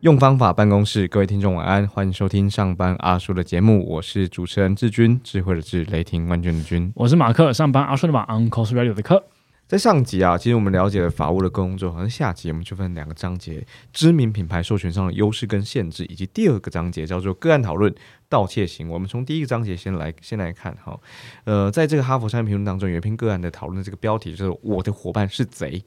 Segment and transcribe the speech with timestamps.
[0.00, 6.90] 用方法办公室，各位听众晚安，欢迎收听上班阿叔的节目，我是主持人志军，智慧的智，雷霆万钧的军。
[6.94, 9.22] 我是马克，上班阿叔的马，Uncle Radio 的客。
[9.70, 17.94] 在上集啊，其实我们了解了法务的工作，好像下集我们就分两个章节：知名品牌授权上的优势跟限制，以及第二个章节叫做个案讨论
[18.28, 18.88] 盗窃型。
[18.88, 20.98] 我们从第一个章节先来先来看哈，
[21.44, 25.84] 呃，在这个哈佛商业评论当中，有一篇个案的讨论这个标题就是“我的伙伴是贼”。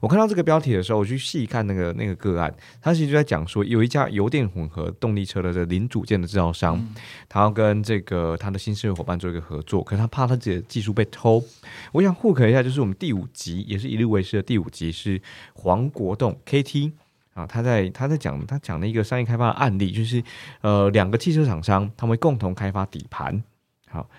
[0.00, 6.84] 我看到这个标题的时候，我去细看那个那个个案，他其实就在讲说，有一家油电混合动力车的这零组件的制造商，
[7.28, 11.42] 他要跟这个他的新事业伙伴做一个合作，可是他怕他自己的技术被偷。
[11.92, 15.20] 我想互可一下，就是我们第五集，也是一路为师的第五集，是
[15.54, 16.92] 黄国栋 KT
[17.34, 20.22] 啊，他在他在讲他讲了一个商业开发的案例，就是
[20.60, 23.42] 呃两个汽车厂商，他们会共同开发底盘。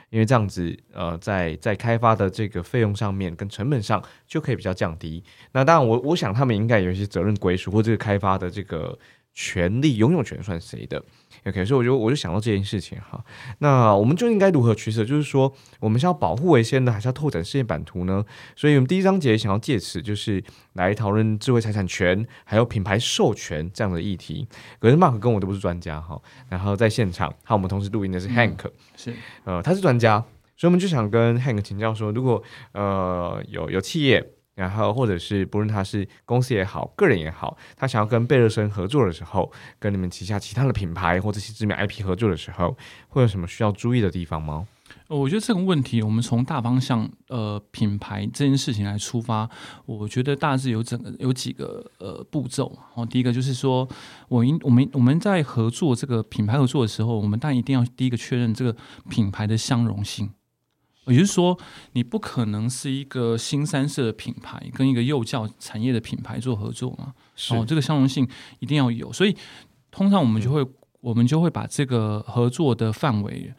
[0.09, 5.23] 因为这样子，呃，在在开发的这个费用上面跟成本上就可以比较降低。
[5.51, 8.97] 那当然，我我想他们应该有一些责任归属，或这个开发的这个
[9.33, 11.03] 权利拥有权算谁的。
[11.47, 13.23] OK，所以我就我就想到这件事情哈，
[13.59, 15.05] 那我们就应该如何取舍？
[15.05, 18.25] 就是说，我们是要保护为先呢，还是要拓展事业版图呢？
[18.55, 24.45] 所以我们第一章节想要借此就是来讨论智慧财产权还有品牌授权这样的议题。
[24.79, 29.13] 可是 Mark 跟我都不是专家哈，然后在现场，还有我们同时录音的是 Hank，是
[29.45, 30.19] 呃他是专家，
[30.57, 34.33] 所以我们就想跟 Hank 请教说，如果呃有有企业。
[34.57, 42.75] 然后，或者是不论他是公司也好，个人也好，他想要跟贝乐森合作的时候，跟你们旗下其他的品牌或者是知名 IP 合作的时候，
[43.07, 44.67] 会有什么需要注意的地方吗？
[45.09, 49.47] 我觉得这个问题，我们从大方向，呃，品牌这件事情来出发，
[49.85, 52.77] 我觉得大致有整个有几个呃步骤。
[52.95, 53.87] 哦，第一个就是说，
[54.27, 58.75] 我应我们我们在合作这个品牌合作的时候，我们当然一定要第一个确认这个
[59.09, 60.29] 品牌的相容性。
[61.07, 61.57] 也就是说，
[61.93, 67.13] 你不可能是一个新三色的品牌跟一个幼教产业的品牌做合作嘛？
[67.51, 68.27] 哦，这个相容性
[68.59, 69.11] 一定要有。
[69.13, 69.35] 所以，
[69.91, 70.65] 通常我们就会，
[71.01, 73.53] 我们就会把这个合作的范围，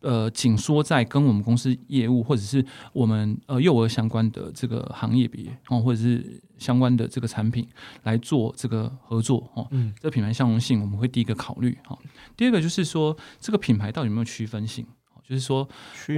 [0.00, 7.66] 呃，紧缩在跟我们公司业务或者是我们呃幼儿相关的这个行业别哦，或者是相关的这个产品
[8.02, 9.66] 来做这个合作哦。
[9.70, 11.98] 嗯，这品牌相容性我们会第一个考虑哈。
[12.36, 14.86] 第二个就是说，这个品牌到底有没有区分性？
[15.26, 15.66] 就是说，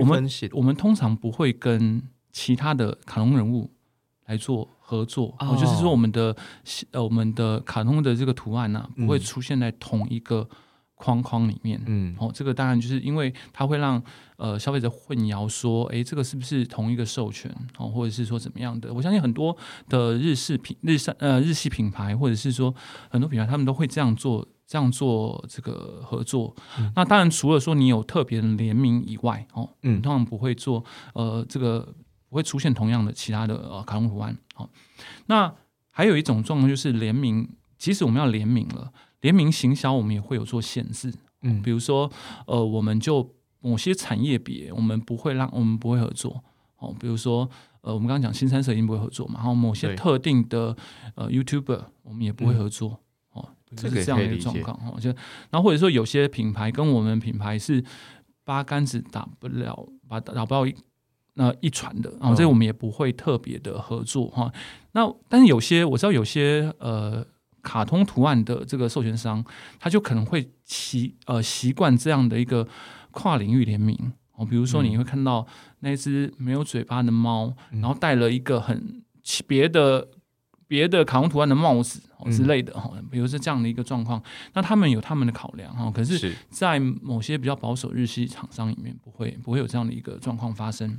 [0.01, 2.03] 我们我们通常不会跟
[2.33, 3.71] 其他的卡通人物
[4.27, 5.35] 来做合作。
[5.39, 6.37] 哦，就是说，我们的
[6.91, 10.49] 呃，我们的卡通的这个图案呢，不会出现在同一个
[10.97, 11.81] 框框里面。
[11.87, 14.03] 嗯，哦，这个当然就是因为它会让
[14.37, 17.55] 呃消费者混淆，说，哎，这个是不是同一个授权？
[17.79, 18.93] 哦，或者是说怎么样的？
[18.93, 19.57] 我相信很多
[19.89, 22.75] 的日式品、日上呃日系品牌，或者是说
[23.09, 24.47] 很多品牌，他们都会这样做。
[24.67, 26.55] 这样做这个合作，
[26.97, 30.85] 那当然除了说你有特别的联名以外，哦，嗯，通常不会做，
[31.15, 31.95] 呃，这个
[32.29, 34.69] 不会出现同样的其他的呃卡通图案，好，
[35.27, 35.55] 那
[35.91, 42.11] 还有一种状况就是联名，即使我们要联名了，联名行销我们也会有做限制，嗯，比如说，
[42.47, 46.43] 呃，我们就某些产业别我们不会让我们不会合作，
[46.79, 47.49] 哦，比如说，
[47.83, 50.77] 呃，我们刚刚讲新三色一定不会合作嘛，然后某些特定的
[51.15, 52.99] 呃 YouTuber 我们也不会合作。
[53.75, 55.11] 就是这样的一个状况哈，就
[55.51, 57.83] 然后或者说有些品牌跟我们品牌是
[58.45, 60.75] 八竿子打不了，把打不到一
[61.35, 64.53] 那一船的，然后这我们也不会特别的合作哈。
[64.93, 67.27] 那但是有些我知道有些呃
[67.61, 69.45] 卡通图案的这个授权商，
[69.81, 72.69] 他就可能会习呃习惯这样的一个
[73.11, 73.99] 跨领域联名
[74.37, 75.45] 哦，比如说你会看到
[75.81, 79.03] 那只没有嘴巴的猫，然后带了一个很
[79.49, 80.07] 别的。
[80.69, 82.01] 别的卡通图案的帽子
[82.31, 84.23] 之类的哈，比如是这样的一个状况，
[84.55, 85.91] 那他们有他们的考量哈。
[85.91, 90.99] 可是，在某些比较保守日系厂商里面，不会不会有这样的一个状况发生。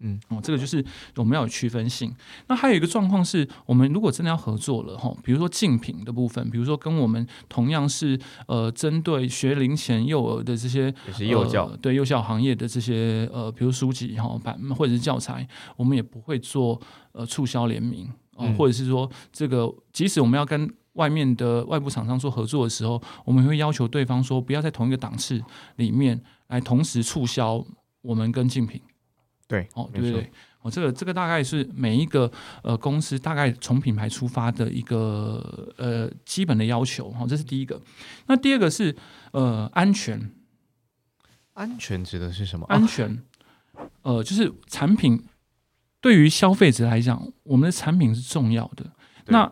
[0.00, 0.84] 嗯，哦，这个就是
[1.14, 2.14] 我们要有区分性。
[2.48, 16.78] 那还有一个状况是，我们如果真的要合作了哈，比如说竞品的部分，比如说跟我们同样是呃针对学龄前幼儿的这些也是幼教对幼教行业的这些呃，比如书籍哈版或者是教材，我们也不会做
[17.12, 18.06] 呃促销联名。
[18.36, 25.42] 哦，或者是说，这个即使我们要跟外面的外部厂商做合作的时候，我们会要求对方说，不要在同一个档次
[25.76, 27.64] 里面来同时促销
[28.02, 28.80] 我们跟竞品。
[29.48, 30.30] 对，哦，对对对，
[30.62, 32.30] 哦，这个这个大概是每一个
[32.62, 37.14] 呃公司大概从品牌出发的一个呃基本的要求。
[37.20, 37.80] 哦，这是第一个。
[38.26, 38.96] 那第二个是
[39.32, 40.30] 呃安全。
[41.54, 42.66] 安全指的是什么？
[42.68, 43.22] 安全，
[44.02, 45.22] 呃，就是产品。
[46.00, 48.84] 对于消费者来讲，我们的产品是重要的。
[49.26, 49.50] 那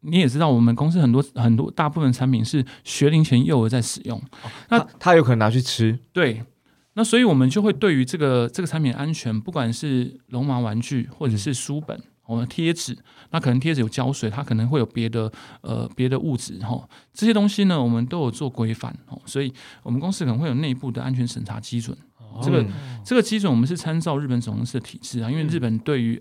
[0.00, 4.20] 你也知道，我们公司很多很多大部分产品是学龄前幼儿在使用。
[4.68, 5.98] 那他有可能拿去吃。
[6.12, 6.42] 对，
[6.94, 12.98] 那所以我们就会对于这个这个产品安全，不管是绒毛玩具或者是书本，我们贴纸，
[13.30, 15.32] 那可能贴纸有胶水，它可能会有别的
[15.62, 19.52] 呃别的物质哈，这些东西呢，我们都有做规范哦，所以
[19.82, 21.96] 我们公司可能会有内部的安全审查基准。
[22.42, 22.64] 这个
[23.04, 26.20] 这个基准我们是参照日本总公司的体制啊，因为日本对于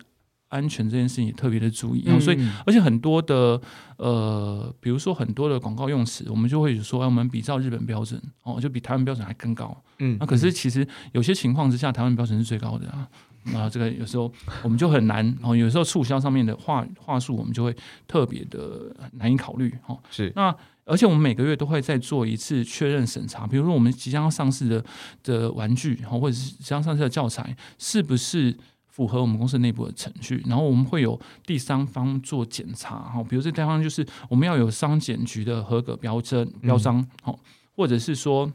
[0.49, 3.59] 安全这件事情也特别的注意，所以而且很多的
[3.97, 9.75] 呃，比如说很多的广告用词，我们就会说，我们比照日本标准哦，就比台湾标准还更高。
[9.97, 13.07] 嗯，那可是其实有些情况之下，台湾标准是最高的啊。
[13.53, 14.31] 啊，这个有时候
[14.63, 17.75] 我们就很难哦，有时候促销上面的话话术，我们就会
[18.07, 19.99] 特别的难以考虑哦。
[20.09, 20.55] 是那。
[20.85, 24.83] 而且我们每个月都会再做一次确认审查，比如说我们即将要上市的
[25.23, 28.53] 的玩具，或者是即将上市的教材，是不是
[28.87, 30.43] 符合我们公司内部的程序？
[30.45, 37.39] 然后我们会有第三方做检查，哈，比如这地方就是我们要有商检局的合格标证标章，好，
[37.77, 38.51] 或者是说，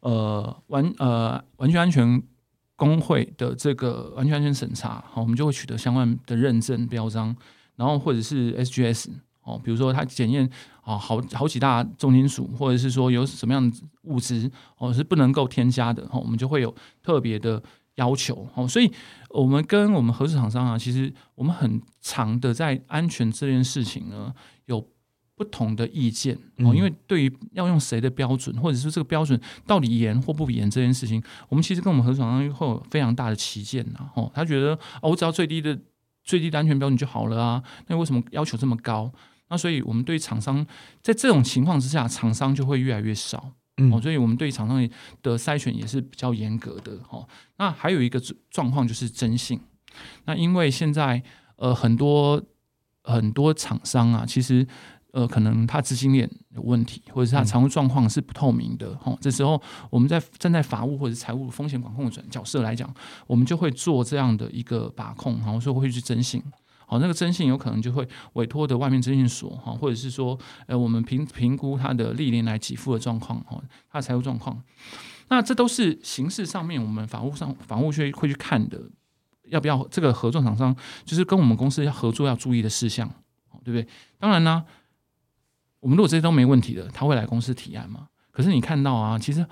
[0.00, 2.22] 呃，玩呃完全安全
[2.76, 7.34] 工会的这个安全安全审查，好，我们就会取得相关的认证标章，
[7.76, 9.10] 然后或者是 SGS。
[9.46, 10.48] 哦，比如说它检验
[10.80, 17.62] 啊，好好几大重金属，或者是说有什么样的物质哦是不能够添加的，哦，我们就会有特别的
[17.96, 18.48] 要求。
[18.54, 18.90] 哦，所以
[19.28, 24.32] 我们跟我们合作厂商啊，其实我们很长的在安全这件事情呢
[24.64, 24.80] 有
[25.36, 34.10] 不同的意见哦，因为对于要用谁的标准，或者是这个标准到底严或不严这件事情，我们其实跟我们合作厂商会有非常大的旗舰呐。
[34.14, 35.78] 哦，他觉得哦，我只要最低的
[36.22, 39.12] 最低的安全标准就好了啊，那为什么要求这么高？
[39.48, 40.66] 那所以，我们对厂商
[41.02, 43.52] 在这种情况之下，厂商就会越来越少。
[43.92, 44.88] 哦，所以我们对厂商
[45.22, 46.92] 的筛选也是比较严格的。
[47.10, 47.28] 哦，
[47.58, 48.18] 那还有一个
[48.50, 49.60] 状况就是征信。
[50.24, 51.22] 那因为现在
[51.56, 52.42] 呃很多
[53.02, 54.66] 很多厂商啊，其实
[55.14, 58.98] 呃可能他资金链有问题，或者是他财务状况是不透明的。
[59.04, 62.92] 哦，这时候我们在站在法务或者财务风险管控的角色来讲，
[63.28, 66.42] 我们就会做这样的一个把控，然后说会去征信。
[66.86, 74.60] 好，那个征信有可能就会委托的外面征信所哈，或者是说，呃，我们评评估他的历年来给付的状况哈，他的财务状况，
[75.28, 78.82] 那这都是形式上面我们法务上法务去会去看的，
[79.48, 83.08] 要不要这个合作厂商就是跟我们公司要合作要注意的事项，
[83.64, 83.88] 对不对？
[84.18, 84.62] 当然呢，
[85.84, 88.08] 我们如果这些都没问题的，他会来公司提案吗？
[88.30, 89.46] 可是你看到啊，其实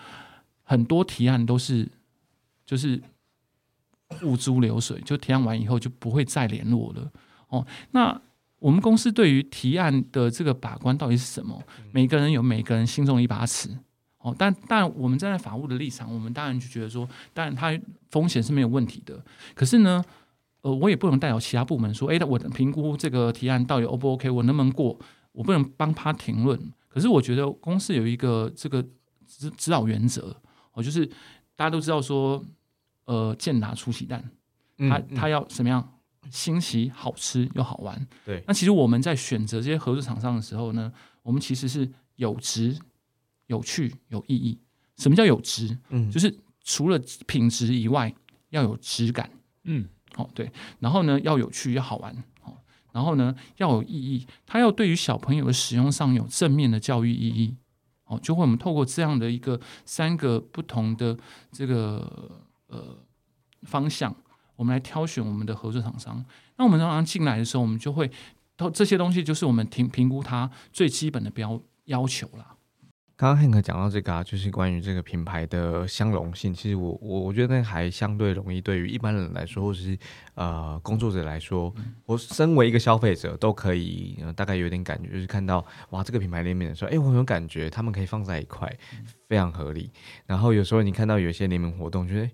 [0.62, 1.86] 很多提案都是
[2.64, 2.98] 就是。
[4.20, 7.10] 付诸流水，就提案完以后就不会再联络了。
[7.48, 8.20] 哦，那
[8.58, 11.58] 我们公司对于提案的这个把关到底是什么？
[11.92, 13.70] 每个人有每个人心中一把尺。
[14.18, 17.72] 哦，但但我们站在法务的立场，我们当然就觉得说，当然它
[18.10, 19.18] 风险是没有问题的。
[19.54, 20.04] 可是呢，
[20.60, 24.94] 呃，我也不能代表其他部门说，哎，我的评估这个提案到底 O 不 OK，我能不能过？
[25.32, 26.72] 我不能帮他评论。
[26.88, 28.82] 可是我觉得公司有一个这个
[29.26, 30.36] 指指导原则，
[30.72, 31.04] 哦，就是
[31.56, 32.44] 大家都知道说。
[33.04, 34.30] 呃，健达出奇蛋，
[34.78, 35.98] 它它要什么样？
[36.30, 38.06] 新奇、好吃又好玩。
[38.24, 38.40] 对。
[38.46, 40.90] 那其实我们在选择这些合作厂商的时候呢，
[41.24, 42.78] 我们其实是有值、
[43.48, 44.56] 有趣、有意义。
[44.98, 45.76] 什么叫有值？
[45.88, 46.32] 嗯，就是
[46.62, 48.14] 除了品质以外，
[48.50, 49.28] 要有质感。
[49.64, 49.84] 嗯，
[50.14, 50.48] 哦，对。
[50.78, 52.16] 然后呢，要有趣、要好玩。
[52.92, 54.26] 然后呢，要有意义。
[54.46, 57.56] 它要对于小朋友的使用上有正面的教育意义。
[58.04, 61.16] 哦，就会我们透过这样的一个三个不同的
[61.50, 62.40] 这个。
[62.72, 62.96] 呃，
[63.64, 64.16] 方向，
[64.56, 66.24] 我们来挑选我们的合作厂商。
[66.56, 68.10] 那我们常常进来的时候，我们就会，
[68.56, 72.56] 都这些东西就是我们评评估它最基本的标要求了。
[73.16, 76.52] 刚刚 Hank 讲到这个啊，就是关于这个品牌的相容性。
[76.52, 79.96] 其实我我我觉得那还相对容易，对于一般人来说，或者是
[80.34, 81.72] 呃工作者来说，
[82.04, 88.76] 我身为一个消费者都可以大概有点感觉，就是看到哇这个品牌联名的时候，哎，我有感觉他们可以放在一块，
[89.28, 89.90] 非常合理。
[90.26, 92.30] 然后有时候你看到有一些联名活动，觉得。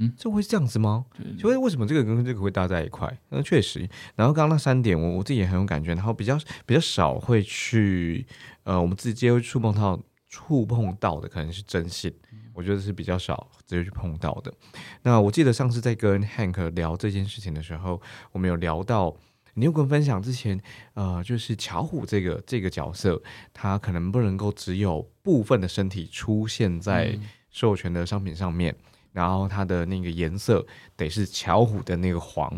[0.00, 1.04] 嗯，这会是这样子吗？
[1.36, 3.12] 就会为什么这个跟这个会搭在一块？
[3.30, 3.80] 那确实。
[4.14, 5.92] 然后刚刚那三点，我我自己也很有感觉。
[5.94, 8.24] 然后比较比较少会去，
[8.62, 12.14] 呃，我们直接会触碰到触碰到的，可能是征信，
[12.54, 14.54] 我觉得是比较少直接去碰到的。
[15.02, 18.00] 那我记得上次在跟 Hank 聊这件事情的时候，
[18.30, 19.16] 我们有聊到，
[19.54, 20.60] 你有跟分享之前，
[20.94, 23.20] 呃，就是巧虎这个这个角色，
[23.52, 27.18] 他可能不能够只有部分的身体出现在
[27.50, 28.76] 授权的商品上面。
[29.18, 30.64] 然后它的那个颜色
[30.96, 32.48] 得是巧虎的那个黄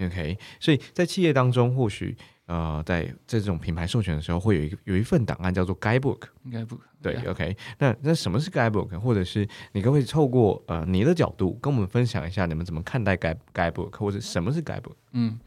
[0.00, 0.36] ，OK。
[0.58, 6.80] 所以在企业当中，或许呃，在这种品牌授权的时候，会有一个有一份档案叫做 Guidebook，Guidebook。
[7.00, 7.56] 对，OK。
[7.78, 8.98] 那那什么是 Guidebook？
[8.98, 14.96] 或者是你可不可以透过呃你的角度跟我们分享一下，你们怎么看待 Guide Guidebook，或者什么是 Guidebook？
[15.12, 15.38] 嗯，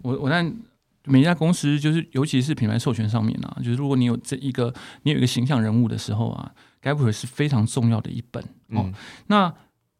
[0.00, 0.50] 我我在
[1.04, 6.54] 每一家公司，就是尤其是品牌授权上面啊，就是如果你有这一个你有一个形象人物的时候啊。
[6.84, 8.84] Guidebook 是非常重要的一本哦。
[8.84, 8.94] 嗯，
[9.28, 9.50] 那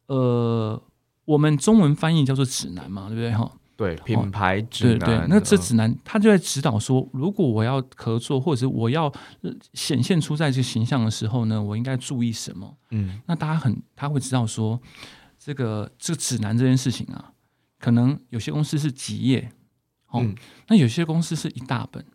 [0.07, 0.81] 呃，
[1.25, 3.51] 我们中文翻译叫做指南嘛，对不对哈？
[3.77, 9.07] 对，品牌指南，对对，那这嗯指南它就在指导说，如果我要合作，或者是我要
[9.41, 12.77] 呃显现出在这个形象的时候呢，我应该注意什么？
[12.91, 14.79] 嗯那大家很他会知道说，
[15.37, 17.33] 这个这个指南这件事情啊，
[17.77, 19.51] 可能有些公司是几页，
[20.07, 20.33] 哦，嗯
[20.67, 22.05] 那有些公司是一大本，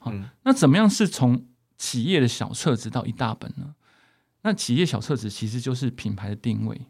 [0.00, 1.44] 好、嗯那怎么样是从
[1.76, 3.74] 企业的小册子到一大本呢？
[4.44, 6.80] 那企业小册子其实就是品牌的定位，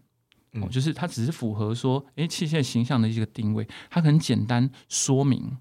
[0.55, 5.57] 哦，嗯就是它只是符合说，诶，器械形象的一个定位，它很简单说明。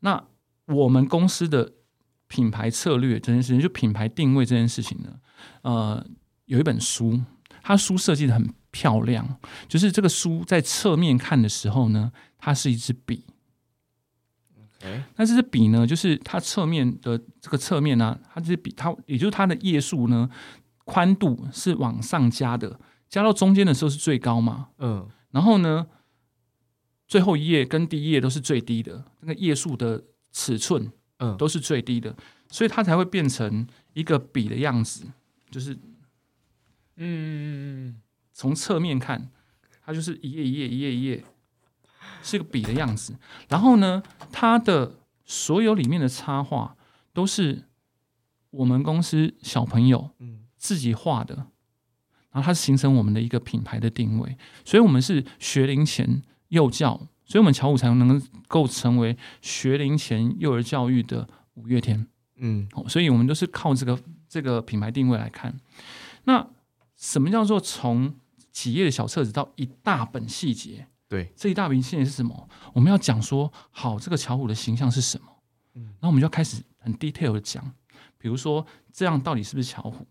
[0.00, 0.24] 那
[0.66, 1.72] 我们公司的
[2.28, 5.20] 品牌策略这件事情，就品牌定位这件事情呢，
[5.62, 6.06] 呃，
[6.46, 7.20] 有一本书，
[7.62, 9.38] 它书设计的很漂亮，
[9.68, 13.24] 就是这个书在侧面看的时候呢，它是一支笔。
[14.82, 20.30] 哎那这支笔呢，就是它侧面的这个侧面呢、它这支笔，它也就是它的页数呢，
[20.84, 25.06] 宽度是往上加的，加到中间的时候是最高嘛，嗯。
[25.32, 25.86] 然后呢，
[27.06, 31.36] 最后一页跟第一页都是最低的，那个页数的尺寸嗯。
[31.36, 32.16] 都是最低的，
[32.48, 35.04] 所以它才会变成一个笔的样子，
[35.50, 35.74] 就是
[36.96, 38.00] 嗯嗯
[38.32, 39.30] 从侧面看，
[39.84, 41.24] 它就是一页一页一页一页，
[42.22, 43.16] 是个笔的样子。
[43.48, 44.02] 然后呢，
[44.32, 46.76] 它的所有里面的插画
[47.12, 47.68] 都是
[48.50, 50.46] 我们公司小朋友嗯。
[50.56, 51.46] 自己画的，
[52.32, 54.36] 然后它形成我们的一个品牌的定位。
[54.64, 62.06] 所以我们是学龄前幼教，所以我们巧虎才能够成为学龄前幼儿教育的五月天。
[62.36, 65.54] 嗯哦，所以我们都是靠这个这个品牌定位来看。
[66.24, 66.46] 那
[66.96, 68.14] 什么叫做从
[68.50, 70.86] 企业的小册子到一大本细节？
[71.08, 72.48] 对，这一大本细节是什么？
[72.72, 75.26] 我们要讲说，好，这个巧虎的形象是什么？
[75.74, 77.72] 嗯然后我们就要开始很 detail 的讲，
[78.16, 80.06] 比如说这样到底是不是巧虎？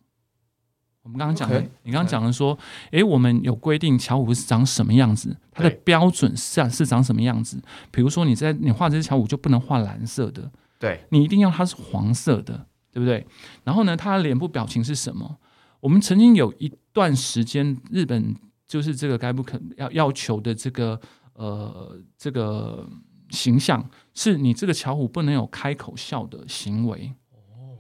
[1.04, 2.58] 我们刚刚讲的你刚刚讲的说，
[2.92, 7.62] 诶，我们有规定巧虎是长什么样子，它的标准是是长什么样子？
[7.90, 13.26] 比如说你在你画这只巧虎就不能画蓝色的，对，你一定要它是黄色的，对不对？
[13.64, 15.38] 然后呢，它的脸部表情是什么？
[15.80, 18.36] 我们曾经有一段时间，日本
[18.68, 21.00] 就是这个该不可要要求的这个
[21.34, 22.88] 呃这个
[23.30, 27.14] 形象，是你这个巧虎不能有开口笑的行为。
[27.32, 27.80] 哦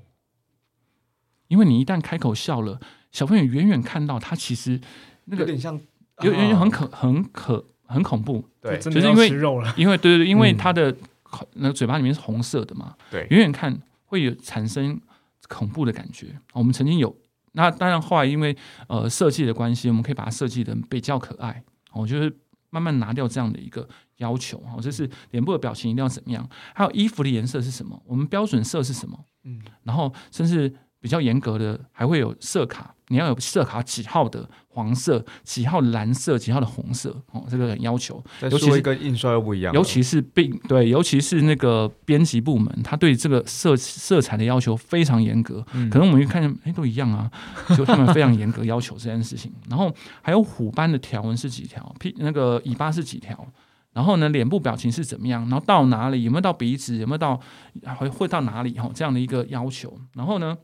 [1.49, 2.79] 因为你一旦开口笑了，
[3.11, 4.79] 小朋友远远看到他其实
[5.25, 5.79] 那个有点像，
[6.21, 9.73] 有有点很啊可很可很恐怖，对就是因为吃肉了。
[9.77, 13.75] 因为对对，对因为嗯他的口那个嘴巴里面是红色的嘛，对远远看
[14.05, 14.99] 会有产生
[15.47, 16.27] 恐怖的感觉。
[16.53, 17.15] 我们曾经有，
[17.53, 18.55] 那当然后来因为
[18.87, 21.63] 呃设计的关系，我们可以把它设计的比较可爱。
[21.93, 22.31] 我就是
[22.69, 23.87] 慢慢拿掉这样的一个
[24.17, 24.63] 要求。
[24.75, 37.09] 哦，就是脸部的表情一定要怎么样，还有衣服的颜色是什么，我们标准色是什么，嗯然后甚至比较严格的还会有色卡，你要有色卡几号的黄色，几号的蓝色，几号的红色。
[37.31, 38.21] 哦，这个很要求。
[38.39, 45.65] 但尤其是跟印刷又不一样，尤其是并对，尤其是那个编辑部门，他对这个色色彩的要求非常严格。
[45.73, 47.31] 嗯可能我们一看，哎，都一样啊，
[47.77, 49.51] 就他们非常严格要求这件事情。
[49.69, 53.47] 然后还有虎斑的条纹是几条，屁那个尾巴是几条，
[53.93, 57.39] 然后呢，脸部表情是怎么样，然后到哪里，有没有到鼻子，有没有到
[57.97, 59.97] 会会到哪里哈，这样的一个要求。
[60.13, 60.57] 然后呢？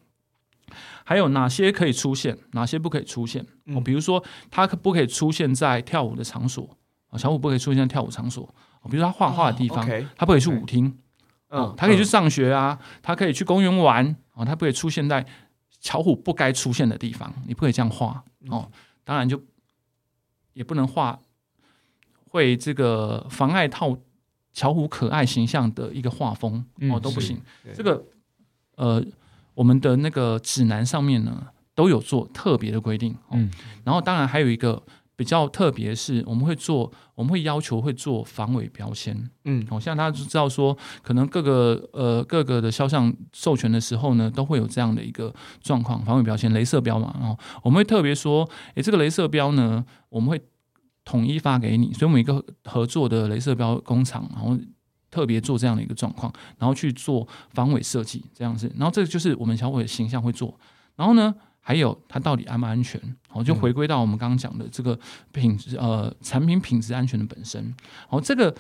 [1.03, 3.45] 还有哪些可以出现，哪些不可以出现？
[3.84, 6.77] 比如说，他可不可以出现在跳舞的场所？
[7.10, 8.43] 哦，小虎不可以出现在跳舞场所。
[8.81, 10.98] 哦，比如说他画画的地方，他不可以去舞厅，
[11.50, 15.25] 嗯，他可以去上学啊，他可以去公园玩，哦，他不可以出现在
[15.79, 18.69] 巧虎不该出现的地方，你不可以这样画哦。
[19.03, 19.41] 当然就
[20.53, 21.19] 也不能画
[22.29, 23.95] 会这个妨碍套
[24.51, 27.39] 巧虎可爱形象的一个画风嗯哦，都不行。
[27.74, 28.03] 这个
[28.75, 29.03] 呃，
[29.55, 33.33] 我们的那个指南上面呢都有做特别的规定哦。
[33.33, 33.50] 嗯
[33.83, 34.83] 然后当然还有一个
[35.15, 39.29] 比较特别是，我们会做，我们会要求会做防伪标签。
[39.45, 47.15] 嗯好，像大家就知道说，可能各个呃各个的肖像授权的时候呢，都会有这样的一个状况，防伪标签、镭射标嘛。
[47.17, 50.41] 然后我们会特别说，诶，这个镭射标呢，我们会
[51.05, 54.57] 统一发给你，所以我们一个合作的镭射标工厂，然后
[55.15, 58.69] 特别做这样的一个状况，然后去做防伪设计这样子。
[58.75, 60.53] 然后这个就是我们小伟的形象会做。
[60.98, 63.00] 然后呢，还有它到底安不安全？
[63.29, 65.00] 哦，就回归到我们刚刚讲的这个
[65.31, 67.74] 品质呃产品品质安全的本身。
[68.10, 68.53] 哦，这个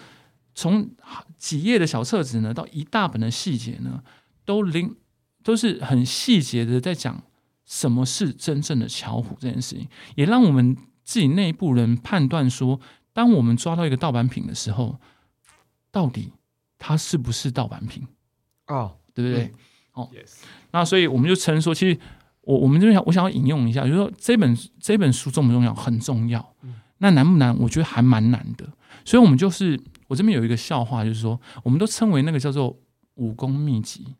[0.53, 0.89] 从
[1.37, 4.01] 几页的小册子呢，到一大本的细节呢，
[4.45, 4.95] 都零
[5.43, 7.21] 都是很细节的在讲
[7.65, 12.79] 什么是真正的巧虎这件事情，也让我们自己内部人判断说，
[13.11, 14.97] 当我们抓到一个盗版品的时候，
[15.91, 16.33] 到底
[16.77, 18.05] 它是不是盗版品，
[18.67, 19.51] 哦对不对
[20.21, 20.37] ？，yes，
[20.71, 21.97] 那所以我们就称说，其实
[22.41, 25.73] 我我们这边想我想要引用一下，就是说这本这本书重不重要？
[25.73, 26.53] 很重要。
[26.97, 27.57] 那难不难？
[27.59, 28.65] 我觉得还蛮难的。
[29.03, 32.77] 所以我们就是我这边有一个笑话，就是说我们都称为那个叫做
[33.15, 34.15] 武功秘籍。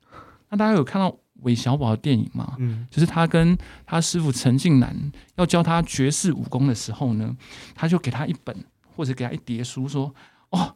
[0.50, 2.56] 那大家有看到韦小宝的电影吗？
[2.60, 7.36] 嗯，就是他跟他师傅陈近南要教他绝世武功的时候呢，
[7.74, 8.56] 他就给他一本
[8.96, 10.14] 或者给他一叠书，说
[10.52, 10.76] ：“哦，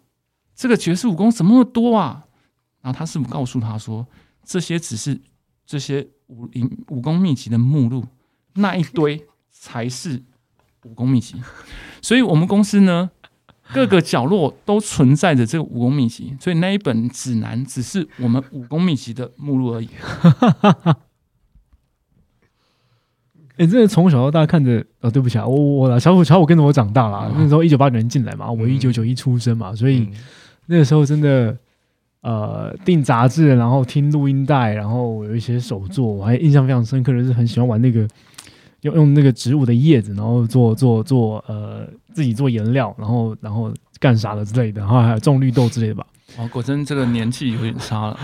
[0.59, 2.25] 这个绝世武功怎么那么多啊？”
[2.83, 4.05] 然后他师傅告诉他说
[4.43, 5.17] ：“这些只是
[5.65, 8.05] 这些武林武功秘籍的目录，
[8.55, 10.21] 那一堆才是
[10.83, 11.41] 武功秘籍。”
[12.03, 13.09] 所以，我们公司呢，
[13.73, 19.87] 各个角落都存在着这个武功秘籍，所以那一本指南只是我们武功秘籍的目录而已。
[23.55, 27.31] 哎、真的从小到大看着，哦，对不起啊，我我小虎小虎跟着我长大啦。
[27.37, 30.13] 那时候一九八九年进来嘛，我一九九一出生嘛，所以嗯
[30.69, 31.57] 那个时候真的，
[32.21, 38.07] 呃，订杂志，然后听录音带，然后有一些手作，我还印象非常深刻的是很喜欢玩那个
[38.81, 46.05] 用用那个植物的叶子，然后做做做呃自己做颜料，然后然后干啥的之类的，然后还有种绿豆之类的吧。
[46.37, 48.19] 哦，果真这个年纪有点差了。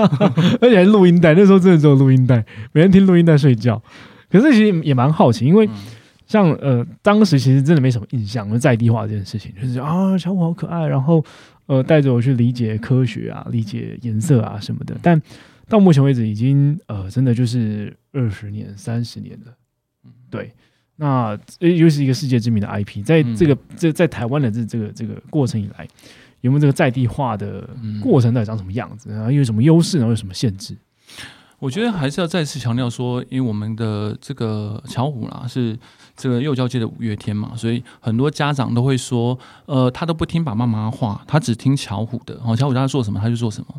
[0.62, 2.42] 而且还录音带，那时候真的只有录音带，
[2.72, 3.80] 每天听录音带睡觉。
[4.30, 5.70] 可是其实也蛮好奇，因为嗯
[6.26, 11.22] 像呃，当时其实真的没什么印象，就在地化这件事情，就是啊，小虎好可爱，然后
[11.70, 14.96] 呃，带着我去理解科学啊，理解颜色啊什么的。
[15.00, 15.22] 但
[15.68, 19.54] 到目前为止，已经呃，真的就是二十年、三十年了。
[20.28, 20.52] 对，
[20.96, 25.86] 那呃又是一个世界知名的 IP，在这个这在台湾的这这个这个过程以来，
[26.40, 29.08] 有没有这个在地化的嗯过程到底长什么样子？
[29.08, 30.76] 然后又有什么优势，然后有什么限制？
[31.60, 35.78] 我觉得还是要再次强调说，因为我们的这个巧虎啦是
[36.16, 42.40] 这个幼教界的五月天嘛，所以很多家长都会说，呃，他都不听爸爸妈妈话，他只听巧虎的。
[42.42, 43.74] 哦，巧虎叫他做什么他就做什么。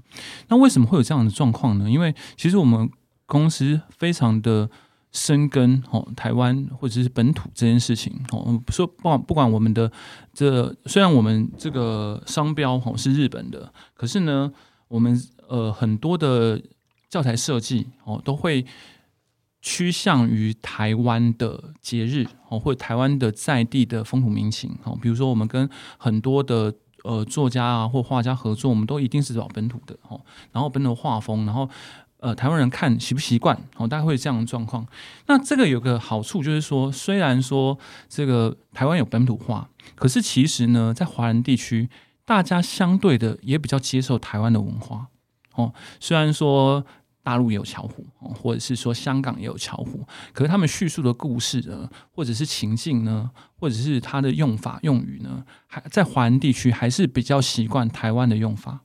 [0.48, 1.90] 那为什么会有这样的状况呢？
[1.90, 2.88] 因为其实我们
[3.26, 4.70] 公司非常的
[5.12, 9.92] 深耕哦，台湾或者是本土这件事情哦，说不管不管我们的
[10.34, 14.52] 这虽然我们这个商标哦是日本的，可是呢，
[14.88, 16.62] 我们呃很多的
[17.12, 18.66] 教材设计哦都会
[19.62, 25.70] 趋向于台湾的节日哦，或者台湾的在地的风土民情哦，比如说我们跟
[26.00, 26.74] 很多的。
[27.04, 30.22] 呃，作家啊或画家合作，我们都一定是找本土的哦，
[30.52, 31.68] 然后本土画风，然后
[32.18, 34.86] 呃，台湾人看习不习惯哦，大概会有这样的状况。
[35.26, 37.76] 那这个有个好处就是说，虽然说
[38.08, 41.90] 这个台湾有本土化，可是其实呢，在华人地区，
[42.24, 45.08] 大家相对的也比较接受台湾的文化
[45.56, 45.74] 哦。
[46.00, 46.86] 虽然说
[47.24, 58.82] 大陆也有巧虎，或者是说香港也有巧虎，可是他们叙述的故事呢，或者是情境呢，或者是它的用法用语呢，还在华人地区还是比较习惯台湾的用法。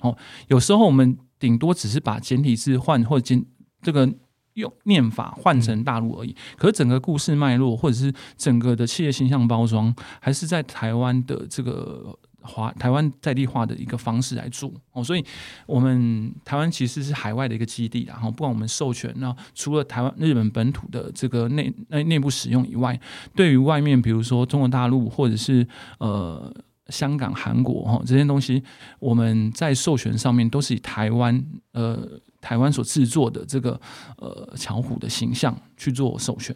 [0.00, 0.16] 哦，
[0.48, 3.44] 有时候我们顶多只是把简体字换或者简
[3.82, 4.12] 这个
[4.54, 15.24] 用念法换成大陆而已，可是整个故事脉络或者是整个的企业形象包装，还是在台湾的这个华台湾在地化的一个方式来做哦，所以
[15.66, 22.98] 我们台湾其实是海外的一个基地，然后不管我们授权，那除了台湾日本本土的这个内内内部使用以外，
[23.34, 25.66] 对于外面比如说中国大陆或者是
[25.98, 26.54] 呃。
[26.88, 28.62] 香港、韩国哈这些东西，
[29.00, 32.08] 我们在授权上面都是以台湾呃
[32.40, 33.80] 台湾所制作的这个
[34.18, 36.54] 呃巧虎的形象去做授权。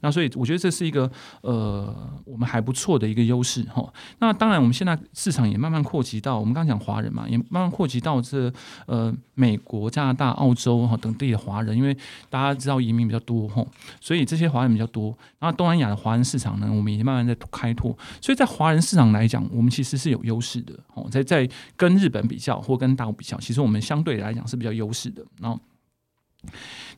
[0.00, 1.10] 那所以我觉得这是一个
[1.42, 1.94] 呃
[2.24, 3.92] 我们还不错的一个优势哈。
[4.18, 8.52] 那当然我们现在市场也慢慢扩及到我们刚讲华人嘛，也慢慢扩及到这
[8.86, 11.96] 呃美国、加拿大、澳洲哈等地的华人，因为
[12.30, 13.64] 大家知道移民比较多哈，
[14.00, 15.16] 所以这些华人比较多。
[15.38, 17.96] 然后东南亚的华人市场呢，我们也慢慢在开拓。
[18.20, 21.06] 所以在华人市场来讲，我们其实是有优势的哦。
[21.10, 25.24] 在在跟日本比较或跟大陆比较，其实我们相对来讲是比较优势的。
[25.40, 25.60] 然后，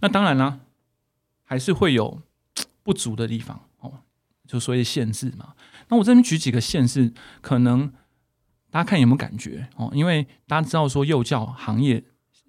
[0.00, 0.60] 那当然啦，
[1.44, 2.20] 还是会有
[2.88, 3.92] 不足的地方哦，
[4.46, 5.52] 就所以限制嘛。
[5.88, 7.86] 那我这边举几个限制，可能
[8.70, 9.90] 大家看有没有感觉哦？
[9.92, 12.02] 因为大家知道说幼教行业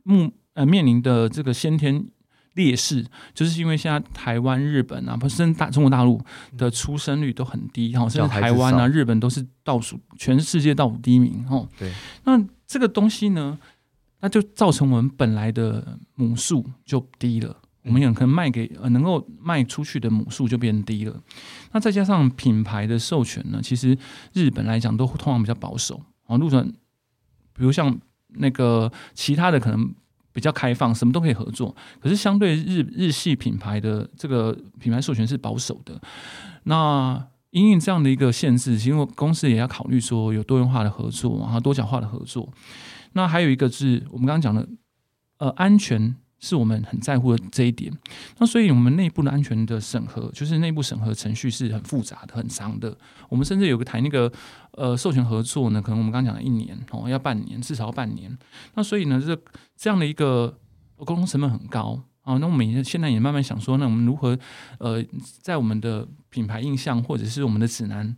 [0.04, 2.06] 目呃面临的这个先天
[2.54, 6.21] 劣势，就是因为现在台湾、日本啊，不是大中国大陆
[6.58, 11.67] 的出生率都很低，然后，甚至台湾啊、日本都是倒数全世界倒数第一名，哦。
[11.78, 11.91] 对。
[12.23, 13.60] 那这个东西呢，
[14.21, 17.58] 那就造成我们本来的母数就低了，
[17.89, 21.21] 我们有可能卖给呃能够卖出去的母数就变低了。
[21.73, 23.97] 那再加上品牌的授权呢，其实
[24.32, 26.65] 日本来讲都通常比较保守啊，路转，
[27.54, 27.99] 比如像
[28.36, 29.93] 那个其他的可能。
[30.32, 31.75] 比较开放，什么都可以合作。
[31.99, 35.99] 可是相对日日系品牌的这个品牌授权是保守的。
[36.63, 42.47] 那因应这样的一个限制，其实公司也要考虑说有多元化的合作，然后多角化的合作。
[43.13, 44.69] 那还有一个是我们刚刚讲的，
[45.39, 47.91] 呃，安全是我们很在乎的这一点。
[48.38, 52.95] 那所以我们内部的安全的审核，就是内部审核程序是很复杂的、很长的。
[53.28, 54.32] 我们甚至有个谈那个
[54.71, 58.36] 呃授权合作呢，可能我们刚讲了一年哦，要半年，至少半年。
[58.75, 59.39] 那所以呢，这
[59.75, 60.58] 这样的一个
[60.97, 62.02] 沟通成本很高。
[62.21, 64.38] 啊，那我们现在也慢慢想说，那我们如何
[64.78, 65.04] 呃，
[65.41, 68.15] 在我们的品牌印象或者是我们的指南，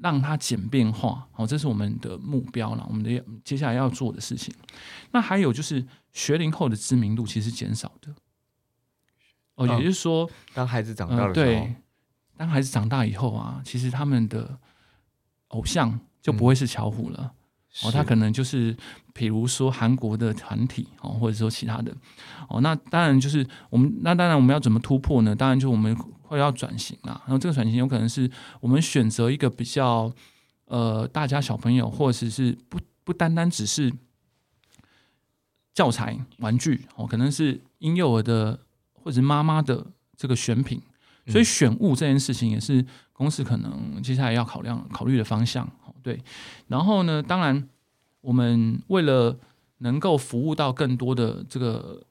[0.00, 2.84] 让它简便化，好，这是我们的目标了。
[2.88, 4.52] 我们的接下来要做的事情。
[5.12, 5.84] 那还有就是
[6.16, 8.14] 学龄后的知名度其实减少的。
[9.56, 11.74] 哦，也就是说，当孩子长大的时候，对，
[12.38, 14.58] 当孩子长大以后啊，其实他们的
[15.48, 17.34] 偶像就不会是巧虎了。
[17.82, 18.74] 哦，他可能就是，
[19.12, 21.94] 比如说韩国的团体哦，或者说其他的
[22.48, 25.36] 哦，那当然就是我们，那当然我们要怎么突破呢？
[25.36, 27.20] 当然就我们会要转型啦。
[27.26, 30.10] 然后这个转型有可能是我们选择一个比较
[30.64, 33.92] 呃，大家小朋友或者是不不单单只是
[35.76, 38.58] 教材玩具哦，可能是婴幼儿的
[38.94, 39.86] 或者妈妈的
[40.16, 40.80] 这个选品，
[41.26, 45.70] 所以选物这件事情也是公司可能接下来要考量考虑的方向。
[46.02, 46.18] 对，
[46.68, 47.22] 然后呢？
[47.22, 47.68] 当然，
[48.20, 49.36] 我们为了
[49.78, 52.02] 能够服务到更多的这个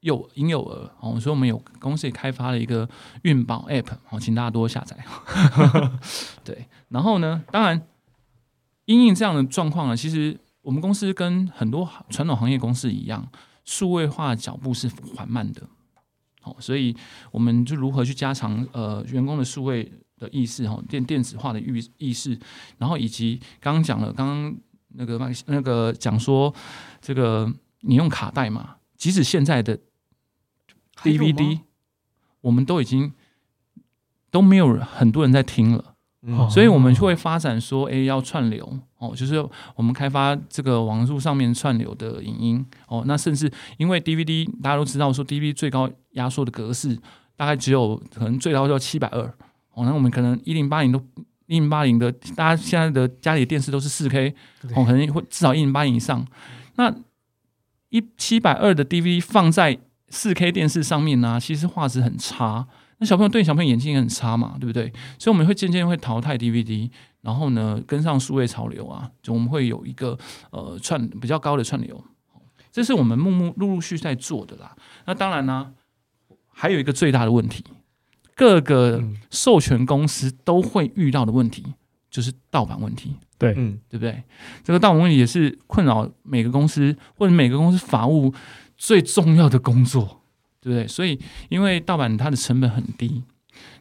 [0.00, 2.86] 幼婴幼儿哦，所以我们有公司也开发了一个
[3.22, 4.96] 孕宝 App 哦，请大家多下载。
[6.44, 7.42] 对，然后呢？
[7.50, 7.80] 当然，
[8.84, 13.26] 因应这样的状况呢，其实我们公司跟很多传统行业公司一样，
[13.64, 15.66] 数位化脚步是缓慢的。
[16.42, 16.94] 好，所以
[17.30, 19.90] 我们就如何去加强呃员工的数位。
[20.18, 22.36] 的意识哈，电电子化的意意识，
[22.78, 24.56] 然后以及刚刚讲了，刚刚
[24.88, 26.52] 那个那个讲说，
[27.00, 27.48] 这个
[27.82, 29.78] 你用卡带嘛，即使现在的
[31.04, 31.60] DVD，
[32.40, 33.12] 我们都已经
[34.28, 35.87] 都没有很多人在听了，
[36.50, 39.36] 所以我们就会发展说，哎，要串流哦，就是
[39.76, 46.98] 我们开发这个网络上面串流的影音哦，那甚至因为 DVD 大家都知道说，DVD 最高压缩的格式
[47.36, 49.22] 大概只有可能最高要七百二。
[49.74, 50.98] 哦，那我们可能一零八零都
[51.46, 54.34] 一零八零的，大家现在的家里的电视都是四 K，
[54.74, 56.26] 哦，可能会至少一零八零以上。
[56.74, 56.92] 那
[57.90, 59.78] 一七百二的 DVD 放在
[60.08, 62.66] 四 K 电视上面呢，其实画质很差。
[62.98, 64.92] 那小朋友对小朋友眼睛也很差嘛，对不对？
[65.18, 66.90] 所以我们会渐渐会淘汰 DVD，
[67.22, 70.18] 然后呢跟上数位潮流啊，就我们会有一个
[70.50, 72.02] 呃串比较高的串流，
[72.72, 74.74] 这是我们目目陆陆续在做的啦。
[75.06, 75.72] 那当然呢，
[76.48, 77.64] 还有一个最大的问题。
[78.34, 81.74] 各个授权公司都会遇到的问题，
[82.08, 83.16] 就是盗版问题。
[83.36, 84.22] 对，嗯，对不对？
[84.62, 88.32] 这个盗版问题也是困扰每个公司或者每个公司法务
[88.76, 90.17] 最重要的工作，
[90.60, 90.86] 对不对？
[90.86, 91.18] 所以，
[91.48, 93.22] 因为盗版它的成本很低，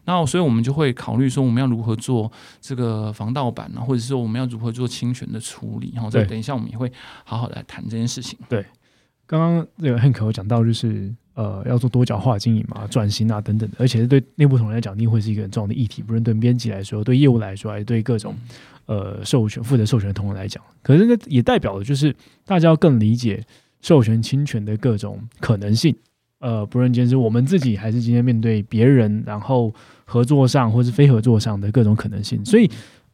[0.05, 3.81] 然后所以我们就会考虑说，我们要如何做这个防盗版呢？
[3.81, 5.91] 或者说，我们要如何做侵权的处理？
[5.93, 6.91] 然后，再等一下我们也会
[7.23, 8.37] 好好的来谈这件事情。
[8.47, 8.65] 对，
[9.25, 11.13] 刚刚这个 Hank 有讲到，就是。
[11.37, 16.01] 呃，要做多角化经营嘛，转型啊等等的，而且是对内部同仁来讲，一定会是一个很重要的议题。
[16.01, 18.35] 不论对编辑来说，对业务来说，还是对各种
[18.87, 22.11] 呃授权负责授权的同仁来讲，可是呢，也代表的就是
[22.43, 23.45] 大家要更理解
[23.81, 25.95] 授权侵权的各种可能性。
[26.39, 29.73] 呃，不论今天是我们自己，还是今天面对别人，然后
[30.05, 32.43] 合作上或是非合作上的各种可能性。
[32.45, 32.69] 所以，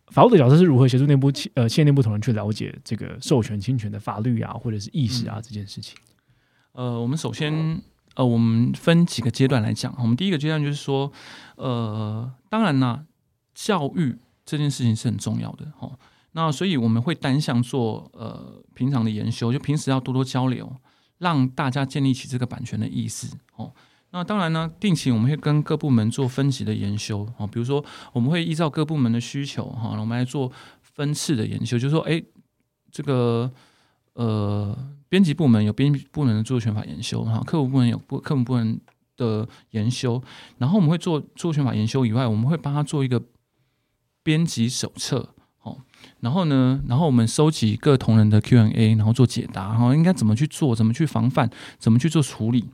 [0.07, 5.97] 法务的角色是如何协助内部呃企业内部同仁去了解这个授权侵权的法律啊，或者是意识啊这件事情？
[6.73, 7.81] 呃，我们首先。
[8.15, 9.91] 呃，我们分几个阶段来讲。
[9.97, 11.11] 我们第一个阶段就是说，
[11.55, 13.07] 呃，当然呢，
[13.55, 15.97] 教育这件事情是很重要的哦。
[16.33, 20.71] 那所以我们会单向做呃平常的研修，就平时要多多交流，
[21.23, 23.73] 让大家建立起这个版权的意识哦。
[24.11, 27.47] 那当然呢，定期我们会跟各部门做分级的研修哦。
[27.47, 32.21] 比如说，我们会依照各部门的需求哈，我们来做分次的研修，就是说，哎，
[32.91, 33.51] 这个
[34.13, 34.77] 呃。
[35.13, 38.81] 编辑部门有编辑部门的著作权法研修，哈，客服部门有部客服部门
[39.15, 40.19] 的研修，
[40.57, 43.21] 然后我们会做著作权法研修以外，我们会帮他做一个
[44.23, 45.35] 编辑手册，
[46.19, 52.65] 然后呢，然后我们收集各同仁的 Q&A，然后做解答，然后，应该怎么去做，怎么去防范，怎么去做处理。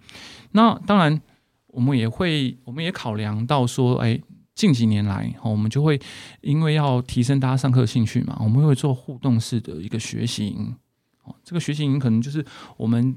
[0.51, 1.21] 那当然，
[1.67, 4.19] 我们也会，我们也考量到说，哎，
[4.53, 5.99] 近几年来，我们就会
[6.41, 10.75] 因为要提升大家上课兴趣嘛，我们会做互动式的一个学习营。
[11.23, 12.43] 哦这个学习营可能就是
[12.77, 13.15] 我们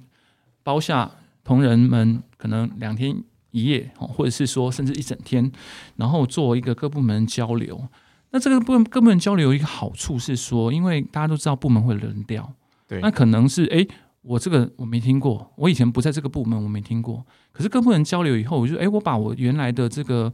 [0.62, 1.10] 包下
[1.44, 3.16] 同仁们可能两天
[3.50, 5.50] 一夜哦，或者是说甚至一整天，
[5.96, 7.88] 然后做一个各部门交流。
[8.32, 12.50] 那这个部各部门交流有一个好处是说，因为大家都知道部门会轮调，
[12.88, 13.86] 对，那可能是哎，
[14.22, 17.24] 我这个我没听过，我以前不在这个部门，我没听过。
[17.52, 20.32] 可是各部门交流以后，我就哎，我把我原来的这个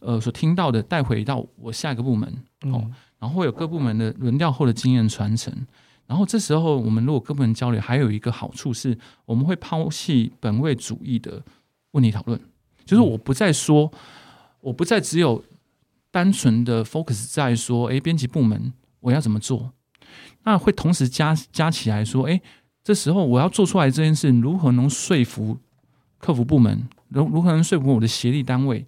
[0.00, 2.28] 呃所听到的带回到我下一个部门
[2.62, 5.54] 哦，然后会有各部门的轮调后的经验传承。
[6.08, 11.40] 然后这时候我们如果跟部门交流，还有一个好处是，我们会抛弃本位主义的
[11.92, 12.40] 问题讨论，
[12.84, 13.90] 就是我不再说，
[14.60, 15.42] 我不再只有
[16.16, 19.74] 单纯的 focus 在说，诶，编辑部门我要怎么做，
[20.44, 22.40] 那会同时加加起来说，诶，
[22.82, 25.58] 这时候我要做出来这件事，如何能说服
[26.16, 28.86] 客服部门，如如何能说服我的协力单位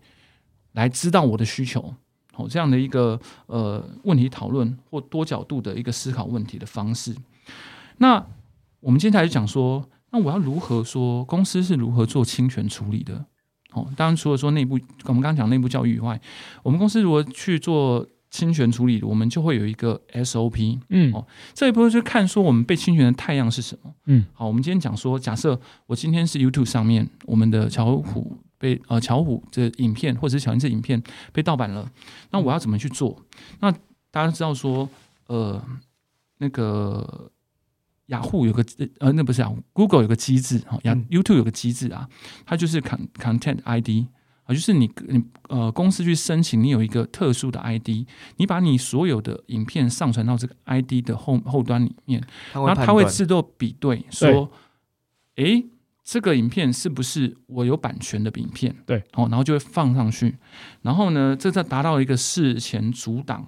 [0.73, 1.95] 来知道我的需求。
[2.37, 7.15] 哦，这样的一个呃问题讨论或多角度的一个思考问题的方式。
[7.99, 8.25] 那
[8.81, 13.27] 我们今天来讲说，那我要如何说公司是如何做侵权处理的？
[13.73, 16.21] 哦，当然除了说内部，我们刚刚讲内部教育以外，
[16.63, 20.79] 我们公司如果去做侵权处理，我们就会有一个 SOP。
[20.91, 23.95] 嗯哦这一部分就看说我们被侵权的太阳是什么。
[24.07, 31.03] 嗯，好，我们今天讲说，假设我今天是 YouTube 上面我们的巧虎被呃巧虎这影片或者是小林这影片
[31.33, 31.91] 被盗版了，
[32.31, 33.23] 那我要怎么去做？
[33.61, 33.71] 那
[34.11, 34.89] 大家知道说，
[35.27, 35.63] 呃，
[36.39, 37.31] 那个
[38.09, 38.65] 雅虎有个
[38.99, 42.09] 呃，那不是雅虎，Google 有个机制哈，YouTube 有个机制啊，
[42.45, 44.07] 它就是 con Content ID
[44.45, 52.23] 啊，就是你你呃公司去申请，你有一个特殊的 ID，你把你所有的影片上传到这个 ID 的后后端里面，
[52.55, 54.05] 然后它会自动比对。
[54.11, 54.51] 说，
[55.37, 55.67] 诶，
[56.03, 58.75] 这个影片是不是我有版权的影片？
[58.87, 60.39] 对，哦，然后就会放上去，
[60.81, 63.47] 然后呢，这在达到一个事前阻挡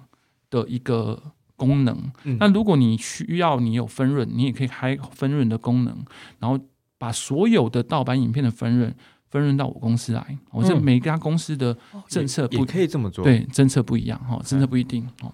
[0.51, 1.95] 的一个功能。
[2.23, 5.95] 嗯那如果你需要你有分润，你也可以开分润的功能，
[6.39, 6.59] 然后
[6.97, 8.93] 把所有的盗版影片的分润
[9.29, 10.37] 分润到我公司来。
[10.51, 15.33] 我、这嗯每家公司的政策不也可以这么做。，对，政策不一样哈，政策不一定哦。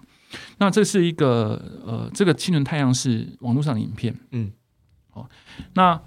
[0.58, 4.52] 那这是一个呃，这个青轮太阳是网络上的影片，嗯，
[5.14, 5.26] 哦，
[5.74, 5.98] 那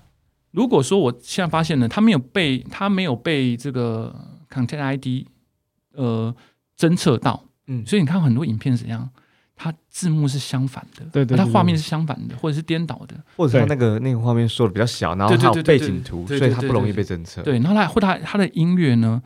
[0.51, 4.13] 如果说我现在发现呢，它没有被它没有被这个
[4.49, 5.07] Content ID
[5.93, 6.35] 呃
[6.77, 9.09] 侦测到，嗯，所以你看很多影片是怎样，
[9.63, 17.43] 它字幕是相反的，对对对对它画面是相反的，或者是颠倒的，或者是他对那个那个画面缩的比较小，然后它有背景图，所以它不容易被侦测。
[17.43, 19.21] 对，然后它或它它的音乐呢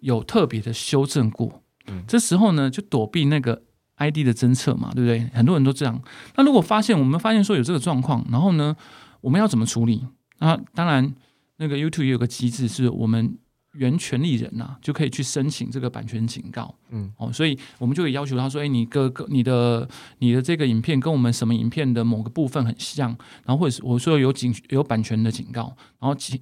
[0.00, 3.62] 有特别的修正过，嗯这时候呢就躲避那个
[3.98, 5.30] ID 的侦测嘛，对不对？
[5.32, 6.02] 很多人都这样。
[6.36, 8.74] 那如果发现我们发现说有这个状况，然后呢
[9.20, 10.04] 我们要怎么处理？
[10.40, 11.14] 那当然
[11.58, 13.38] 那个 YouTube 也有个机制，是我们
[13.76, 16.74] 原权利人呐、就可以去申请这个版权警告。
[16.90, 23.08] 嗯，哦，所以我们就可以要求他说：“哎，你个个你的你的这个影片跟我们什么影片的某个部分很像，
[23.44, 26.40] 然后或者是我说有警有版权的警告，然后请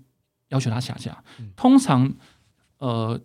[0.48, 1.22] 要求他下架。
[1.38, 2.12] 嗯通常，
[2.78, 3.20] 呃，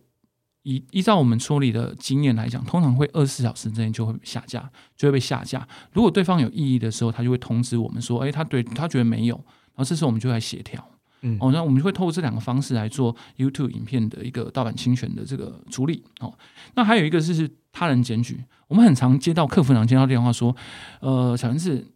[0.63, 5.67] 依依照我们处理的经验来讲，通常会二十四小时之内就会下架，就会被下架。
[5.93, 10.85] 如果对方有异议的时候，他就会通知我们说：，哎，他对他觉得没有，然后这时候我们就来协调。
[11.21, 16.03] 嗯哦，那我们就会透过这两个方式来做 YouTube 影片的一个盗版侵权的这个处理。
[16.19, 16.34] 哦，
[16.75, 20.55] 那还有一个是是他人检举，我们很常接到客服长接到电话说，
[21.01, 21.88] 呃，小陈子，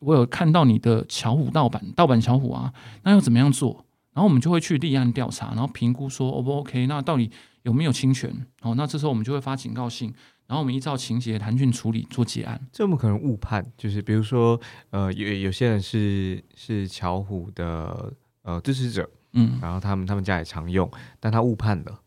[0.00, 2.72] 我有看到你的巧虎盗版盗版巧虎啊，
[3.04, 3.84] 那要怎么样做？
[4.12, 7.30] 然后我们就会去立案调查，然后评估说 O 不 OK，那到底
[7.64, 8.46] 有没有侵权？
[8.62, 10.10] 哦，那这时候我们就会发警告信，
[10.46, 12.58] 然后我们依照情节弹讯处理做结案。
[12.72, 13.62] 这我们可能误判？
[13.76, 18.10] 就是比如说，呃，有有些人是是巧虎的
[18.46, 22.00] 呃支持者，嗯，然后他们他们家也常用，但他误判了。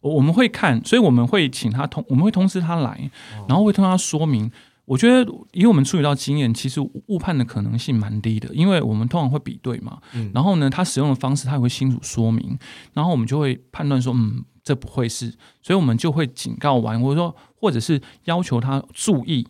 [0.00, 3.10] 我我们会看，所以我们会请他通，我们会通知他来，
[3.48, 4.50] 然后会通他说明。
[4.86, 10.00] 我觉得以我们处理到经验，其实误判的可能性蛮低的，因为我们通常会比对嘛。
[10.14, 12.58] 嗯然后呢，他使用的方式他也会清楚说明，
[12.92, 15.30] 然后我们就会判断说，嗯，这不会是，
[15.62, 19.46] 所以我们就会警告完，或者说或者是要求他注意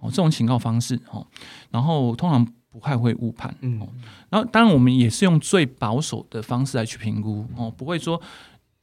[0.00, 1.26] 哦这种警告方式哦，
[1.70, 2.46] 然后通常
[2.78, 3.54] 不太会误判。
[3.60, 3.88] 嗯哦
[4.30, 8.20] 然后当然我们也是用最保守的方式来去评估哦，不会说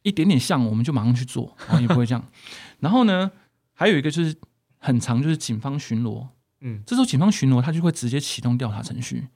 [0.01, 2.23] 一点点像我们就马上去做，哦、也不会这样。
[2.81, 3.31] 然后呢，
[3.73, 4.35] 还有一个就是
[4.79, 6.27] 很长，就是警方巡逻。
[6.61, 9.27] 嗯这时候警方巡逻，他就会直接启动调查程序。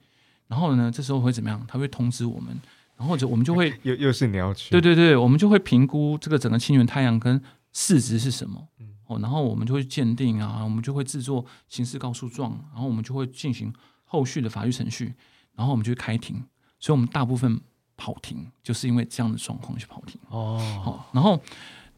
[0.48, 1.64] 然后呢，这时候会怎么样？
[1.68, 2.58] 他会通知我们，
[2.96, 7.40] 然后就我们就会， 又又是你要去，对对对，我们就会评估这个整个清源太阳跟
[7.72, 8.66] 市值是什么。
[8.80, 13.72] 嗯哦，然后我们就会鉴定啊，我们就会制作刑事告诉状，然后我们就会进行
[14.10, 15.14] 后续的法律程序，
[15.54, 16.42] 然后我们就会开庭。
[16.80, 17.60] 所以，我们大部分
[17.96, 20.20] 跑庭就是因为这样的状况去跑庭。
[20.28, 21.40] 哦，好，然后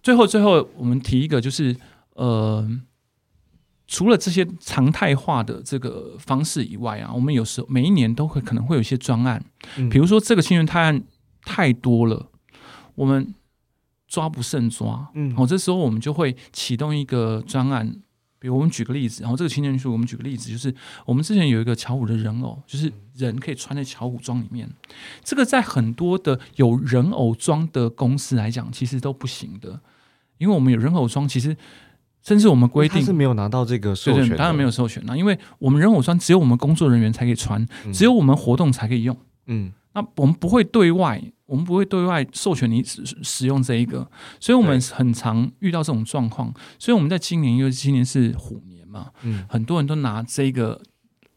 [0.02, 1.74] 最后最后我们提一个，就是
[2.14, 2.68] 呃，
[3.86, 9.42] 除了这些常态化的这个方式以外啊，我们有时候每一年都会可能会有一些专案，
[9.78, 11.02] 嗯比如说这个侵权太案
[11.42, 12.30] 太多了，
[12.96, 13.34] 我们
[14.06, 18.02] 抓不胜抓，嗯好、这时候我们就会启动一个专案。
[18.42, 20.74] 比如我们举个例子，然后这个青年书，我们举个例子，就是
[21.06, 24.68] 我们之前有一个巧虎的人偶，就是人可以穿在巧虎装里面，
[25.22, 29.80] 这个在很多的有人偶装的公司来讲，其实都不行的，
[30.38, 31.56] 因为我们有人偶装，其实
[32.20, 37.92] 甚至我们规定是没有拿到这个授权当然没有授权啦，因为我们人偶装只有我们工作人员才可以穿，嗯。
[37.92, 39.16] 只有我们活动才可以用。
[39.46, 46.52] 嗯那我们不会对外，我们不会对外授权你使使用这一个，所以我们很常遇到这种状况。
[46.78, 50.80] 所以我们在今年，因为今年是虎年嘛，嗯很多人都拿这个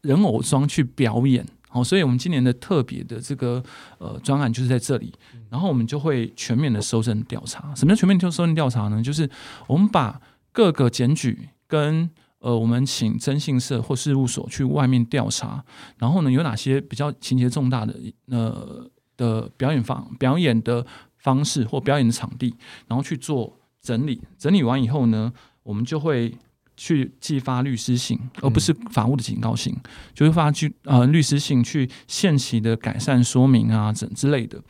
[0.02, 1.46] 人偶装去表演。
[1.68, 3.62] 好，所以我们今年的特别的这个
[3.98, 5.12] 呃专案就是在这里，
[5.50, 7.74] 然后我们就会全面的搜证调查。
[7.74, 9.02] 什么叫全面搜证调查呢？
[9.02, 9.28] 就是
[9.66, 10.18] 我们把
[10.52, 12.08] 各个检举跟
[12.38, 15.64] 呃，我们请征信社或事务所去外面调查，
[15.98, 17.94] 然后呢，有哪些比较情节重大的
[18.28, 20.86] 呃的表演方表演的
[21.18, 22.54] 方式或表演的场地，
[22.86, 24.20] 然后去做整理。
[24.38, 26.36] 整理完以后呢，我们就会
[26.76, 29.74] 去寄发律师信，而不是法务的警告信，
[30.12, 34.62] 就是发去呃律师信去限期的改善说明啊，整之类的。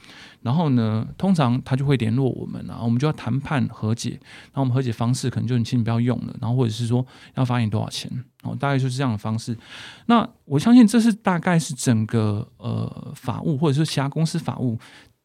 [0.46, 4.10] 然后呢，通常他就会联络我们啊，我们就要谈判和解。
[4.10, 7.04] 然后我们和解方式可能就你请你不要用了，然后或者是说
[7.34, 8.08] 要罚你多少钱，
[8.44, 9.58] 哦，大概就是这样的方式。
[10.06, 14.78] 那我相信这是大概是整个呃法务或者是其他公司法务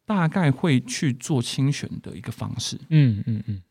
[0.04, 2.76] 大概会去做侵权的一个方式。
[2.88, 3.62] 嗯嗯嗯，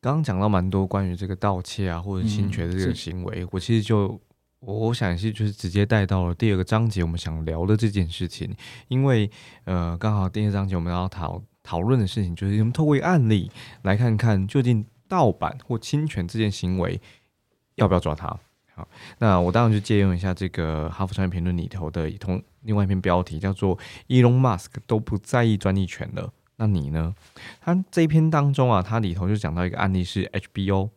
[0.00, 4.18] 刚刚讲到蛮多关于这个盗窃啊或者侵权的这个行为，我其实就
[4.60, 8.54] 我想是就是直接带到了第二个章节我们想聊的这件事情，
[8.88, 9.30] 因为
[9.64, 13.50] 呃刚好第二章节我们要讨讨论的事情就是我们透过一个案例
[13.82, 17.00] 来看看究竟盗版或侵权这件行为
[17.76, 18.38] 要不要抓他。
[18.74, 18.86] 好，
[19.18, 26.32] 那我当然就借用一下这个《哈佛商业评论》里头的一通另外一篇标题，叫做 “Elon Musk 都不在意专利权了”。
[26.56, 27.14] 那你呢？
[27.62, 30.90] 他这一篇当中啊，它里头就讲到一个案例是 HBO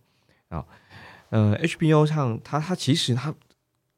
[0.50, 0.66] 啊，
[1.30, 3.34] 呃，HBO 上它它其实它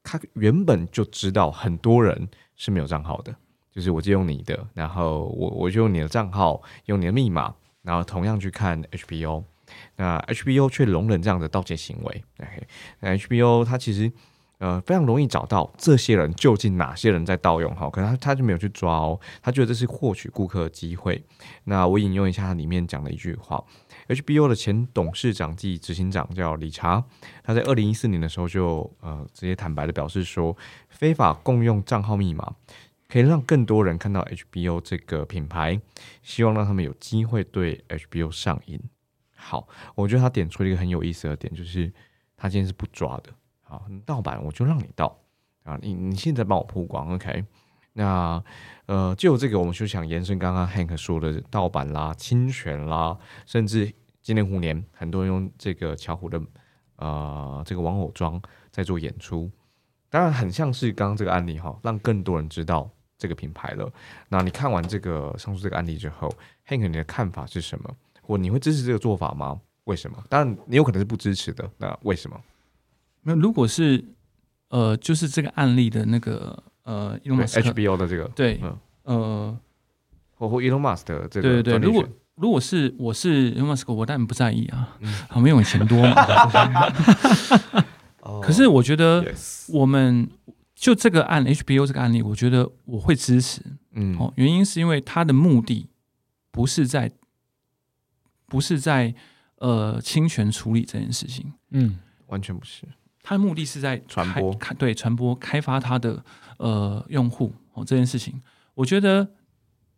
[0.05, 3.35] 他原本就知道很多人是没有账号的，
[3.71, 9.43] 就是我借用你的，然后我我就用你的账号，用你的密码，然后同样去看 HBO，
[9.95, 12.23] 那 HBO 却容忍这样的盗窃行为。
[12.39, 12.67] OK，
[12.99, 14.11] 那 HBO 它其实
[14.57, 21.23] 呃非常容易找到这些人究竟哪些人在盗用哈，可能他他就没有去抓哦，他觉得这是获取顾客的机会。
[21.65, 23.63] 那我引用一下他里面讲的一句话
[24.07, 27.03] ：HBO 的前董事长暨执行长叫理查，
[27.43, 30.55] 他在二零一四年的时候就呃直接坦白的表示说，
[30.89, 32.55] 非法共用账号密码
[33.07, 35.79] 可以让更多人看到 HBO 这个品牌，
[36.23, 38.79] 希望让他们有机会对 HBO 上瘾。
[39.35, 41.91] 好，我觉得他点出了一个很有意思的点，就是
[42.35, 43.29] 他今天是不抓的。
[43.67, 45.19] 好，你盗版我就让你盗
[45.63, 47.43] 啊，你你现在帮我曝光，OK？
[47.93, 48.43] 那
[48.85, 56.39] 呃，就这个，我们就想延伸刚刚 Hank 说的盗版啦、侵权啦，甚至今年虎年，很多人用这个巧虎的
[56.97, 59.49] 呃这个玩偶装在做演出，
[60.09, 63.91] 当然很像是刚刚这个案例哈，让更多人知道这个品牌了。
[64.29, 66.29] 那你看完这个上述这个案例之后
[66.67, 67.89] ，Hank 你的看法是什么？
[68.21, 69.59] 或你会支持这个做法吗？
[69.85, 70.21] 为什么？
[70.29, 72.39] 当然你有可能是不支持的，那为什么？
[73.27, 74.03] 那如果是
[74.69, 79.59] 呃，就是这个案例的那个呃，，Elon Musk，HBO 的这个对嗯，呃，
[80.35, 86.15] 或或 Elon Musk 的这个对对对，如果如果是我是 Elon Musk，我当然不在意啊，嗯好，没有你钱多嘛。
[88.43, 89.25] 可是我觉得
[89.69, 90.29] 我们
[90.75, 93.61] 就这个案 HBO 这个案例，我觉得我会支持
[93.93, 94.15] 嗯。
[94.19, 95.87] 哦，原因是因为它的目的
[96.51, 97.11] 不是在
[98.47, 99.15] 不是在
[99.57, 101.99] 呃侵权处理这件事情，嗯。
[102.27, 102.83] 完全不是，
[103.27, 106.23] 它的目的是在传播开对传播开发它的
[106.57, 108.39] 呃用户哦这件事情，
[108.75, 109.27] 我觉得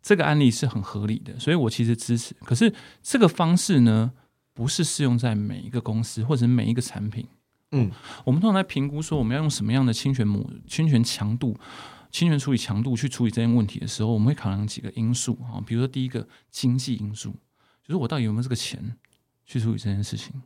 [0.01, 2.33] 这个案例是很合理的，所以我其实支持。
[2.45, 4.13] 可是这个方式呢，
[4.53, 7.27] 不是适用在每一个公司或者每一个产品。
[7.71, 7.91] 嗯
[8.23, 11.53] 我们通常在评估说我们要用什么样的侵权模、侵权强度、
[12.09, 17.31] 侵权处理强度去处理这件问题的时候，我们会考量几个因素啊，比如说第一个经济因素，
[17.83, 18.95] 就是我到底有没有这个钱
[19.45, 20.41] 去处理这件事情。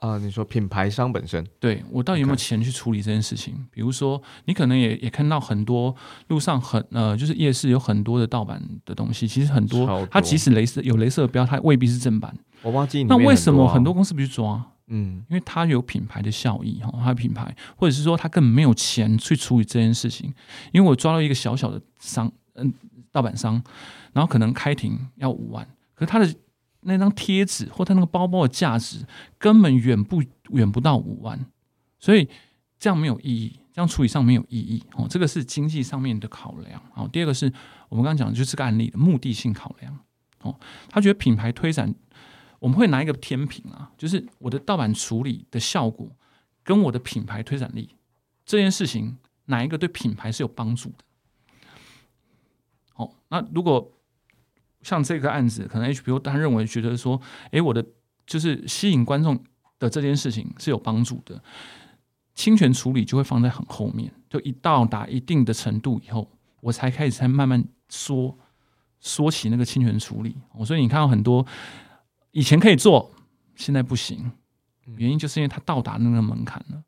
[0.00, 3.66] 啊、你说品牌商本身，对我到底有没有钱去处理这件事情？
[3.70, 5.94] 比如说，你可能也也看到很多
[6.28, 12.32] 路上很呃，就是夜市有很多的盗版的东西，其实很多它即使镭射有镭射标，它未必是正版。
[12.62, 14.64] 我忘记那为什么很很多公司不去抓？
[14.90, 20.32] 嗯因为它有品牌的效益哈，它的品牌，或者是说它根本没有钱去处理这件事情。
[20.72, 22.72] 因为我抓到一个小小的商，嗯，
[23.12, 23.62] 盗版商，
[24.12, 26.34] 然后可能开庭要五万，可是他的
[26.80, 29.06] 那张贴纸或他那个包包的价值
[29.38, 31.44] 根本远不远不到五万，
[31.98, 32.28] 所以
[32.78, 35.06] 这样没有意义，这样处理上没有意义哦。
[35.08, 36.82] 这个是经济上面的考量。
[36.92, 37.52] 好，第二个是
[37.88, 39.98] 我们刚刚讲的就是这个案例的目的性考量
[40.42, 40.58] 哦，
[40.88, 41.94] 他觉得品牌推展。
[42.60, 46.10] 我们会拿一个天平啊，就是我的盗版处理的效果
[46.64, 47.94] 跟我的品牌推展力
[48.44, 51.04] 这件事情，哪一个对品牌是有帮助的？
[52.94, 53.92] 好，那如果
[54.82, 57.20] 像这个案子，可能 HBO 他认为觉得说，
[57.50, 57.84] 诶，我的
[58.26, 59.38] 就是吸引观众
[59.78, 61.42] 的这件事情是有帮助的，
[62.34, 68.38] 侵权处理就会放在很后面，就一到达一定的程度以后，我才开始才慢慢说
[69.00, 70.36] 说起那个侵权处理。
[70.64, 71.46] 所以你看到很多
[72.32, 73.12] 以前可以做，
[73.56, 74.30] 现在不行，
[74.96, 76.82] 原因就是因为它到达那个门槛了。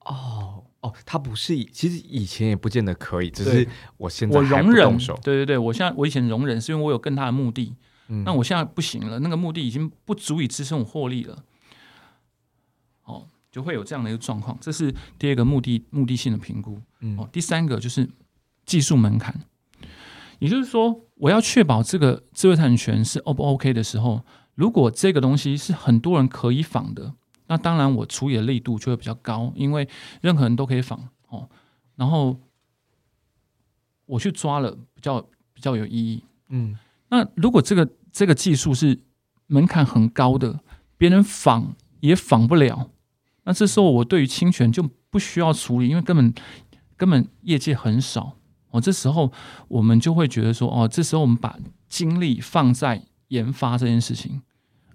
[0.00, 3.66] 哦哦，他不是，其实以前也不见得可以，只是
[3.96, 4.98] 我现在我容忍。
[5.22, 7.74] 对对对，我现在我以前容忍是因为我有更大的目的，
[8.26, 11.42] 那我现在不行了，那个目的已经不足以支撑我获利了。
[13.04, 16.78] 哦，就会有这样的一个状况，这是第二个目的目的性的评估。
[17.00, 18.06] 嗯哦，第三个就是
[18.66, 19.40] 技术门槛，
[20.38, 24.22] 也就是说，我要确保这个智慧产权是 O 不 OK 的时候，
[24.54, 27.14] 如果这个东西是很多人可以仿的。
[27.46, 29.88] 那当然，我处理的力度就会比较高，因为
[30.22, 31.48] 任何人都可以仿哦。
[31.94, 32.38] 然后
[34.06, 35.20] 我去抓了，比较
[35.52, 36.24] 比较有意义。
[36.48, 36.78] 嗯，
[37.08, 38.98] 那如果这个这个技术是
[39.46, 40.60] 门槛很高的，
[40.96, 42.90] 别人仿也仿不了，
[43.44, 46.34] 那这时候我对于侵权就不需要处理，因为根本
[46.96, 48.36] 根本业界很少
[48.70, 48.80] 哦。
[48.80, 49.30] 这时候
[49.68, 54.42] 我们就会觉得说，哦，这时候我们把精力放在研发这件事情，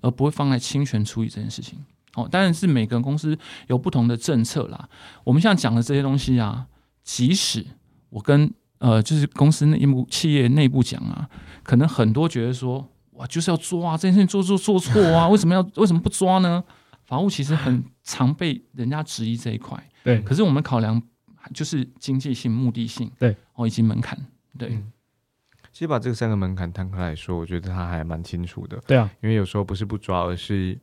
[0.02, 1.86] 而不会放在侵权处理这件事情。
[2.16, 3.38] 哦，当然是每个公司
[3.68, 4.89] 有不同的政策啦。
[5.24, 6.66] 我们现在讲的这些东西啊，
[7.03, 7.66] 即使
[8.10, 11.30] 我跟呃，就是公司内部企业内部讲啊，
[11.64, 16.64] 可能很多觉得说，哇，就是要抓这件事情做做做错啊，为什么要为什么不抓呢？
[17.03, 19.78] 法务其实很常被人家质疑这一块。
[20.03, 21.01] 对，可是我们考量
[21.53, 24.18] 就是经济性、目的性，对，哦，以及门槛，
[24.57, 24.82] 对。
[25.72, 28.82] 其实把这三个门槛摊开来说，我觉得他还蛮清楚的。
[28.88, 30.80] 对啊，因为有时候不是不抓，而是。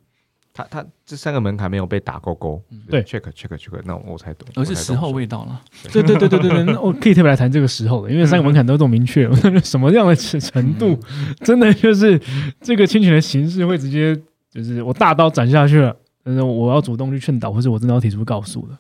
[0.57, 5.61] 他他这三个门槛没有被打勾勾，对，check check check，那我才懂，而是时候未到了。
[5.93, 9.31] 对对对对对对，我可以特别来谈这个时候的，因为三个门槛都这么明确，
[9.61, 10.99] 什么样的程度，
[11.45, 12.19] 真的就是
[12.63, 14.19] 这个侵权的形式会直接
[14.51, 15.95] 就是我大刀斩下去了，
[16.25, 18.79] 但是我要主动去劝导，或者我真的要提出告诉的。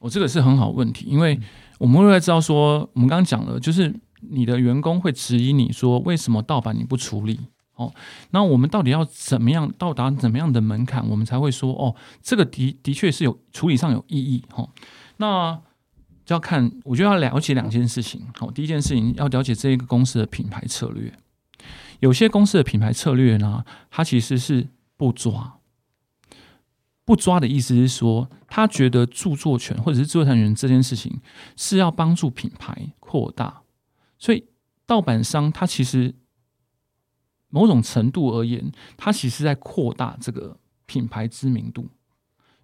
[0.00, 1.40] 我这个是很好问题，因为
[1.78, 3.90] 我们会知道说，我们刚刚讲了，就是
[4.20, 7.40] 你的员工会质疑你说，为什么盗版你不处理？
[7.80, 7.94] 哦，
[8.32, 14.68] 那我们到底要怎么样到达怎么样的门槛，我们才会说哦，这个的的确是有处理上有意义哈。
[15.16, 15.58] 那
[16.26, 18.26] 就要看，我就要了解两件事情。
[18.36, 21.10] 好，第一件事情要了解这一个公司的品牌策略。
[22.00, 24.68] 有些公司的品牌策略呢，它其实是
[24.98, 25.58] 不抓，
[27.06, 31.18] 不抓的意思是说，他觉得著作权或者是著作权这件事情
[31.56, 33.62] 是要帮助品牌扩大，
[34.18, 34.44] 所以
[34.84, 36.14] 盗版商他其实。
[37.50, 41.86] 某种程度而言，它其实在扩大这个品牌知名度，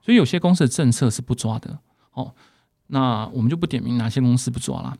[0.00, 1.78] 所以有些公司的政策是不抓的。
[2.12, 2.34] 哦，
[2.86, 4.96] 那我们就不点名哪些公司不抓啦。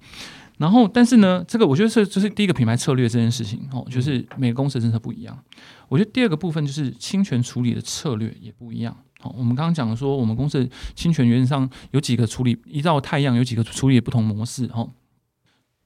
[0.59, 5.39] 然后，但是呢，这个我觉得是就是第一个品牌策略这件事情哦，就是每个公司的政策不一样。
[5.89, 8.97] 我觉得第二个部分就是侵权处理的策略也不一样。
[9.21, 14.65] 好，我们刚刚讲了说，我们公司的侵权原则上有几个处理，依照太阳有几个处理的不同模式。
[14.73, 14.91] 哦。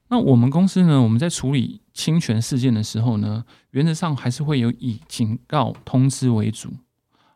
[0.07, 1.01] 那我们公司呢？
[1.01, 6.71] 我们在处理侵权事件的时候呢，原则上还是会有以警告通知为主。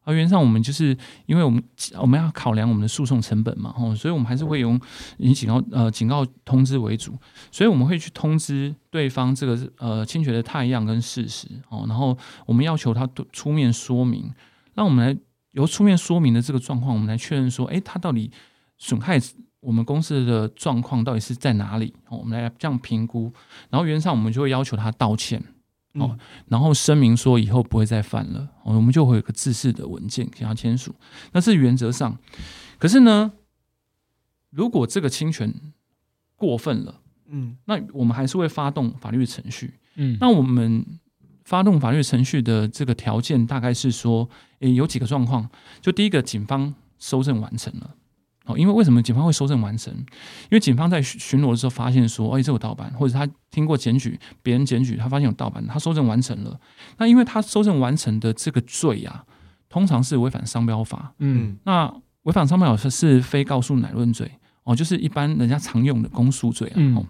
[0.07, 0.95] 而原则上，我们就是
[1.25, 1.63] 因为我们
[1.99, 4.79] 我们要考量我们的诉讼成本嘛，吼，所以我们还是会用
[5.17, 7.17] 以警告呃警告通知为主。
[7.51, 14.31] 所以我们会去通知对方这个呃侵权的太阳跟事实哦，然后我们要求他出面说明，
[14.75, 15.19] 让我们来
[15.53, 18.29] 由出面说明的这个状况，我们来确认说，哎，他到底
[18.77, 19.19] 损害。
[19.65, 21.91] 我们公司的状况到底是在哪里？
[22.07, 23.33] 哦，我们来这样评估，
[23.71, 25.43] 然后原则上我们就会要求他道歉，
[25.93, 26.15] 哦，
[26.47, 30.93] 然后声明说以后不会再犯了，哦，我们就会有个自式的文件给他签署，
[31.31, 32.15] 那是原则上。
[32.77, 33.33] 可是呢，
[34.51, 35.51] 如果这个侵权
[36.35, 40.85] 过分了，嗯，那我们还是会发动法律程序，嗯，那我们
[41.43, 45.49] 发动法律程序的这个条件大概是说，诶，有几个状况，
[45.81, 47.95] 就第一个，警方收证完成了。
[48.45, 49.91] 哦，因为为什么警方会收证完成？
[49.93, 56.59] 因为警方在巡逻的时候发现说，哎，这有盗版，或者他听过检举，别人检举，他发现有盗版，他收证完成了。
[56.97, 59.25] 那因为他收证完成的这个罪呀，
[59.67, 61.15] 通常是违反商标法。
[61.17, 61.91] 嗯，那
[62.23, 64.29] 违反商标法是非告诉乃论罪
[64.63, 66.77] 哦，就是一般人家常用的公诉罪啊。
[66.95, 67.03] 哦，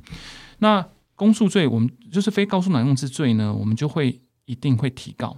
[0.60, 5.36] 那公诉罪我们就是非告诉乃用之罪呢，我们就会一定会提告。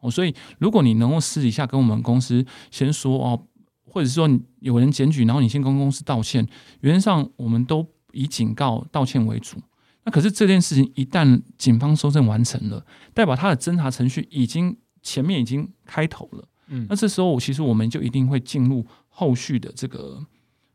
[0.00, 3.46] 哦，所以如果你能够私底下跟我们公司先说哦。
[3.88, 4.28] 或者是说
[4.60, 6.46] 有人检举，然后你先跟公司道歉，
[6.80, 9.56] 原则上我们都以警告、道歉为主。
[10.04, 16.48] 那可是这件事情一旦警方收证完成了，代表他的侦查程序已经前面已经开头了。
[16.68, 20.24] 嗯，那这时候其实我们就一定会进入后续的这个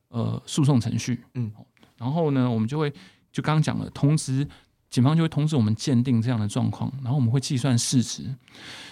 [0.10, 1.24] 呃诉讼程序。
[1.36, 1.52] 嗯，
[1.98, 2.92] 然后呢，我们就会
[3.32, 4.48] 就刚刚讲了，通知
[4.90, 8.24] 警方就会通知我们鉴定这样的状况，然后我们会计算市值，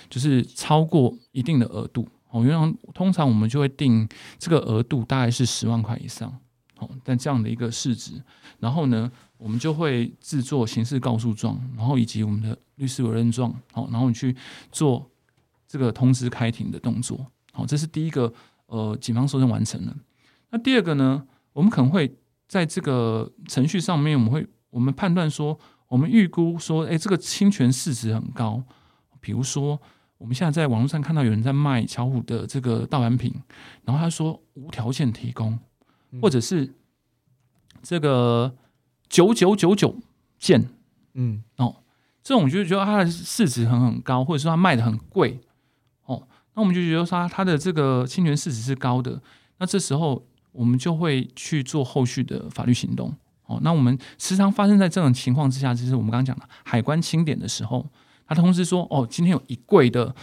[0.10, 2.08] 就是超过一定的额度。
[2.32, 4.08] 哦，原来通常我们就会定
[4.40, 6.34] 这个额度大概是十万块以上，
[6.80, 8.24] 哦，但这样的一个市值，
[8.60, 14.34] 然后呢，我们就会制作刑事告诉状，然后以及我们的律师委任状，好，然后你去
[14.72, 15.06] 做
[15.68, 18.34] 这个通知开庭的动作，好，这是第一个，
[18.68, 19.94] 呃，警方搜证完成了。
[20.52, 22.16] 那第二个呢，我们可能会
[22.48, 25.60] 在这个程序上面，我们会我们判断说，
[25.90, 28.64] 我们预估说，哎，这个侵权市值很高，
[29.20, 29.78] 比如说。
[30.22, 33.34] 我们现在在网络上看到有人在卖巧虎的这个盗版品，
[33.86, 35.58] 然后他说无条件提供，
[36.22, 36.76] 或者是
[37.82, 38.56] 这个
[39.10, 39.98] 九九九九
[40.38, 40.70] 件，
[41.16, 41.78] 嗯，哦，
[42.22, 45.42] 这种就觉得它的市值很很高，或者说它卖的很贵，
[46.06, 49.20] 哦，那我们就觉得说它的这个侵权市值是高的，
[49.58, 53.12] 那这时候我们就会去做后续的法律行动，
[53.48, 57.90] 哦，那我们时常发生在这种情况之下，就是我们刚刚讲的海关清点的时候。
[58.34, 60.16] 他通知说：“哦，今天有一柜的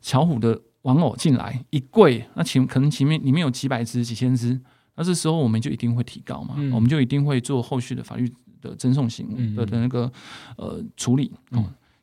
[0.00, 4.60] 巧虎的玩偶进来，一柜，那前可能前面里面有几百只、几千只，
[4.94, 10.10] 那这时候我们就一定会提高嘛，我们就一定会做后续的法律的赠送型的的那个
[10.56, 11.32] 呃处理。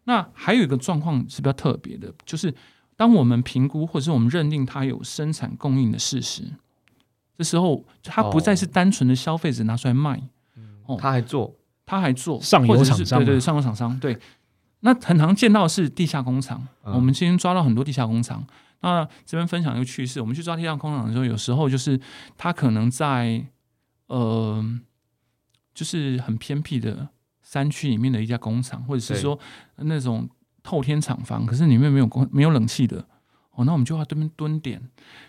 [0.03, 2.53] 那还有一个状况是比较特别的，就是
[2.97, 6.43] 当我们评估或者是我们认定它有生产供应的事实，
[7.37, 10.21] 这时候它不再是单纯的消费者拿出来卖，
[10.87, 11.55] 哦，他还做，
[11.85, 14.19] 他还做上游厂商，对对，上游厂商对。”
[14.85, 18.45] 那很常见到是地下工厂，我们今天抓到很多地下工厂。
[18.81, 21.97] 那这边分享一个趣事，我们去抓地下工厂的时候，有时候就是
[22.37, 23.45] 他可能在
[24.07, 24.61] 呃，
[25.73, 27.07] 就是很偏僻的
[27.41, 29.39] 山区里面的一家工厂，或者是说
[29.77, 30.29] 那种
[30.61, 33.07] 透天厂房，可是里面没有工没有冷气的
[33.51, 34.81] 哦，那我们就要这边蹲点，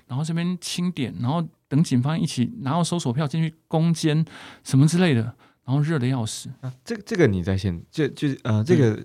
[0.08, 4.26] 然后这边清点，然后等警方一起拿到搜索票进去攻坚
[4.64, 5.22] 什么之类的，
[5.64, 6.50] 然后热的要死。
[6.60, 9.00] 啊这这个你在现就就是呃这个。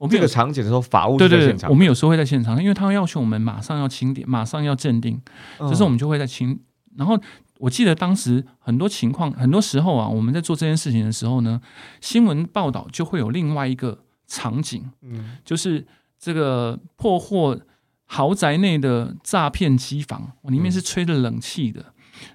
[0.00, 5.20] 我们这个场景的时候，法务对对对，我们有时候会在现场，因为他要求我们马上要清点，马上要鉴定，
[5.58, 6.58] 这时候我们就会在清。
[6.96, 7.20] 然后
[7.58, 11.60] 我记得当时很多情况，很多时候啊，我们在做这件事情的时候呢，
[12.00, 15.86] 新闻报道就会有另外一个场景，嗯，就是
[16.18, 17.60] 这个破获
[18.06, 21.84] 豪宅内的诈骗机房，里面是吹着冷气的，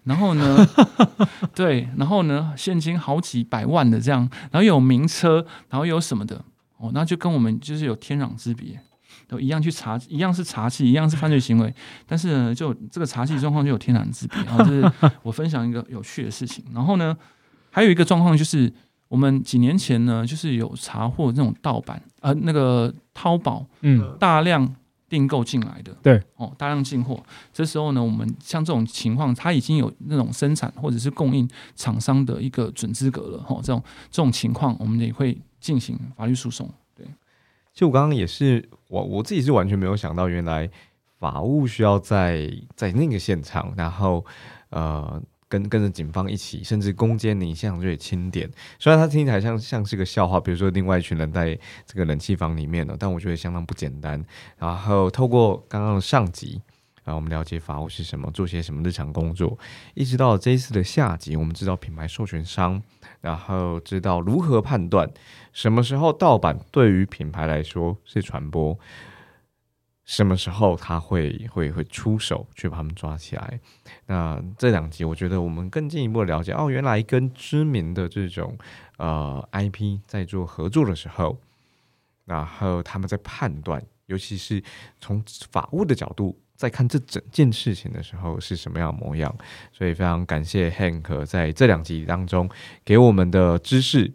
[0.04, 0.64] 然后呢，
[1.56, 6.46] 对，然后呢，现金好几百万的这样，然后有名车，然后有什么的。
[6.86, 8.80] 哦，那就跟我们就是有天壤之别，
[9.28, 11.74] 都一样去查，一样是查气，一样是犯罪行为，
[12.06, 14.38] 但是呢，就这个查气状况就有天壤之别。
[14.44, 14.92] 然后就是
[15.24, 17.16] 我分享一个有趣的事情，然后呢，
[17.72, 18.72] 还有一个状况就是
[19.08, 24.76] 我们几年前呢，就是有查获那种盗版，呃，那个淘宝，嗯，大量
[25.10, 27.24] 订购进来的，对，哦，大量进货。
[27.54, 33.82] 这时候呢，我们像这种情况，它已经有那种生产或者是供应厂商的一个准资格了，哈，这种
[34.12, 35.36] 这种情况，我们也会。
[35.66, 37.08] 进行法律诉讼，对。
[37.74, 40.70] 就我刚刚也是，我我自己是完全没有想到，原来
[41.18, 44.24] 法务需要在在那个现场，然后
[44.70, 48.48] 呃，跟跟着警方一起，甚至攻坚你现场就清点。
[48.78, 51.58] 虽然它听起来像像是个笑话，比如说另外一群人在
[51.88, 54.24] 这个冷气房里面呢，但我觉得相当不简单。
[54.60, 56.62] 然后透过刚刚的上集。
[57.04, 59.56] 然后我们了解法务是什么，做些什么日常工作，
[59.94, 62.82] 一直到这一次的下集，我们知道品牌授权商，
[63.26, 65.10] 然后知道如何判断
[65.52, 68.78] 什么时候盗版对于品牌来说是传播，
[70.04, 73.60] 什么时候他会会会出手去把他们抓起来。
[74.06, 78.56] 那这两集我觉得我们更进一步的了解，哦，原来跟知名的这种
[78.98, 81.36] 呃 IP 在做合作的时候，
[82.26, 84.62] 然后他们在判断，尤其是
[85.02, 86.40] 从法务的角度。
[86.56, 89.34] 在看这整件事情的时候是什么样模样，
[89.72, 92.50] 所以非常感谢 Hank 在这两集当中
[92.84, 94.12] 给我们的知识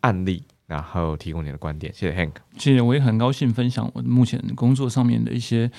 [0.00, 1.92] 案例，然后提供你的观点。
[1.92, 5.70] 谢谢 Hank，谢谢，我也很高兴分享我目前工作上面的一些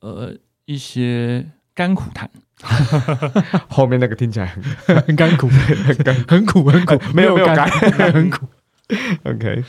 [0.00, 0.34] 呃
[0.64, 2.30] 一些甘苦谈。
[3.70, 8.46] 后面那个听起来很 甘苦，很甘很苦很苦，没有没有甘，很苦。
[9.24, 9.62] OK。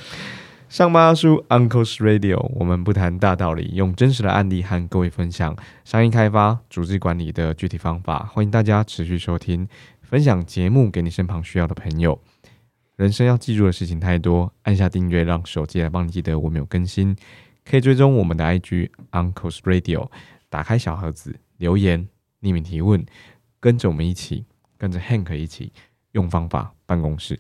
[0.70, 8.20] 上巴叔 Uncle's Radio，我们不谈大道理，用真实的案例和各位分享商业开发、组织管理的具体方法。
[8.32, 9.68] 欢迎大家持续收听，
[10.04, 12.22] 分享节目给你身旁需要的朋友。
[12.98, 17.16] 人生要记住的事情太多，按下订阅，让手机来帮你记得我们有更新。
[17.66, 20.08] 可以追踪我们的 IG Uncle's Radio，
[20.50, 22.08] 打开小盒子留言，
[22.44, 23.04] 匿名提问，
[23.60, 24.46] 跟着我们一起，
[24.78, 25.74] 跟着 Hank 一起
[26.12, 27.40] 用方法办公室。